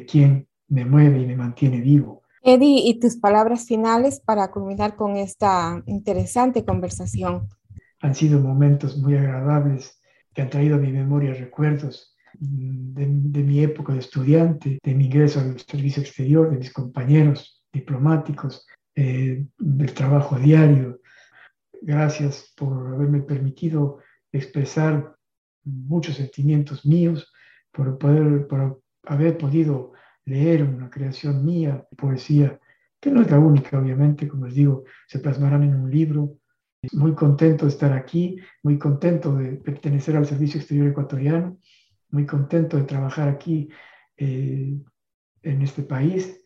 [0.08, 2.22] quien me mueve y me mantiene vivo.
[2.42, 7.48] Eddie, y tus palabras finales para culminar con esta interesante conversación.
[8.00, 10.00] Han sido momentos muy agradables
[10.32, 13.06] que han traído a mi memoria recuerdos de,
[13.42, 18.66] mi época de estudiante, de mi ingreso al servicio exterior, de mis compañeros diplomáticos,
[19.00, 21.00] eh, del trabajo diario.
[21.80, 24.00] Gracias por haberme permitido
[24.32, 25.16] expresar
[25.62, 27.32] muchos sentimientos míos,
[27.70, 29.92] por, poder, por haber podido
[30.24, 32.58] leer una creación mía, poesía,
[33.00, 36.36] que no es la única, obviamente, como les digo, se plasmarán en un libro.
[36.92, 41.56] Muy contento de estar aquí, muy contento de pertenecer al Servicio Exterior Ecuatoriano,
[42.10, 43.68] muy contento de trabajar aquí
[44.16, 44.76] eh,
[45.42, 46.40] en este país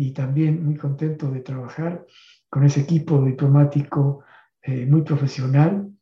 [0.00, 2.06] y también muy contento de trabajar
[2.48, 4.24] con ese equipo diplomático
[4.62, 5.92] eh, muy profesional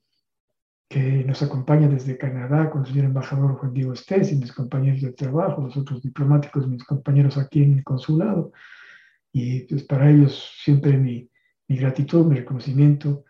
[0.89, 5.01] que nos acompaña desde Canadá con el señor embajador Juan Diego Estés y mis compañeros
[5.01, 8.53] de trabajo, los otros diplomáticos, mis compañeros aquí en el consulado.
[9.33, 11.29] Y pues para ellos siempre mi,
[11.67, 13.25] mi gratitud, mi reconocimiento.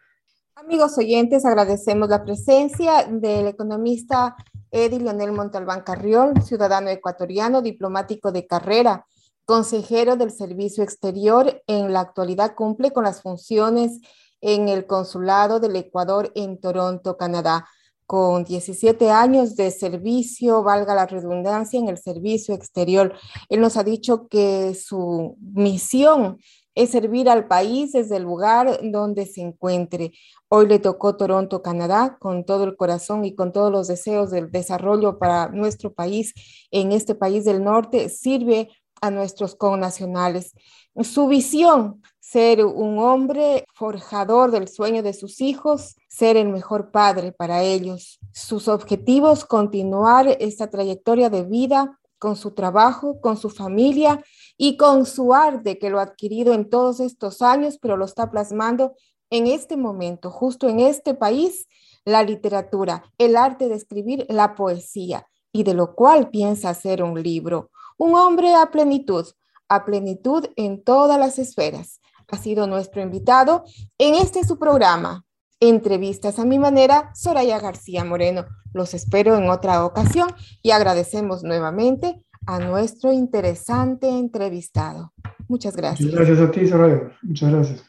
[0.55, 4.37] Amigos oyentes, agradecemos la presencia del economista
[4.71, 9.07] Eddie Leonel Montalbán Carriol, ciudadano ecuatoriano, diplomático de carrera,
[9.49, 11.63] consejero del Servicio Exterior.
[11.67, 13.99] En la actualidad cumple con las funciones
[14.43, 17.67] en el Consulado del Ecuador en Toronto, Canadá,
[18.05, 23.15] con 17 años de servicio, valga la redundancia, en el servicio exterior.
[23.49, 26.39] Él nos ha dicho que su misión
[26.75, 30.13] es servir al país desde el lugar donde se encuentre.
[30.49, 34.51] Hoy le tocó Toronto, Canadá, con todo el corazón y con todos los deseos del
[34.51, 36.35] desarrollo para nuestro país.
[36.71, 38.69] En este país del norte sirve
[39.01, 40.55] a nuestros connacionales.
[41.03, 47.33] Su visión, ser un hombre forjador del sueño de sus hijos, ser el mejor padre
[47.33, 48.19] para ellos.
[48.33, 54.23] Sus objetivos, continuar esta trayectoria de vida con su trabajo, con su familia
[54.57, 58.31] y con su arte que lo ha adquirido en todos estos años, pero lo está
[58.31, 58.95] plasmando
[59.31, 61.67] en este momento, justo en este país,
[62.05, 67.23] la literatura, el arte de escribir la poesía y de lo cual piensa hacer un
[67.23, 67.71] libro.
[67.99, 69.27] Un hombre a plenitud,
[69.69, 72.01] a plenitud en todas las esferas.
[72.31, 73.65] Ha sido nuestro invitado
[73.99, 75.27] en este su programa,
[75.61, 78.47] Entrevistas a mi manera, Soraya García Moreno.
[78.73, 80.29] Los espero en otra ocasión
[80.63, 85.13] y agradecemos nuevamente a nuestro interesante entrevistado.
[85.49, 86.13] Muchas gracias.
[86.13, 87.13] gracias a ti, Soraya.
[87.23, 87.88] Muchas gracias.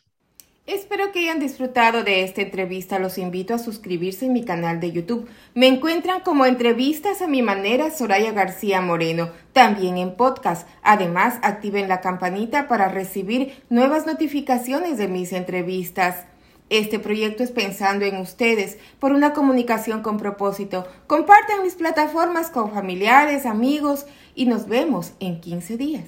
[0.70, 3.00] Espero que hayan disfrutado de esta entrevista.
[3.00, 5.28] Los invito a suscribirse en mi canal de YouTube.
[5.56, 10.68] Me encuentran como entrevistas a mi manera Soraya García Moreno, también en podcast.
[10.84, 16.26] Además, activen la campanita para recibir nuevas notificaciones de mis entrevistas.
[16.70, 20.88] Este proyecto es pensando en ustedes por una comunicación con propósito.
[21.08, 24.06] Compartan mis plataformas con familiares, amigos
[24.36, 26.06] y nos vemos en 15 días.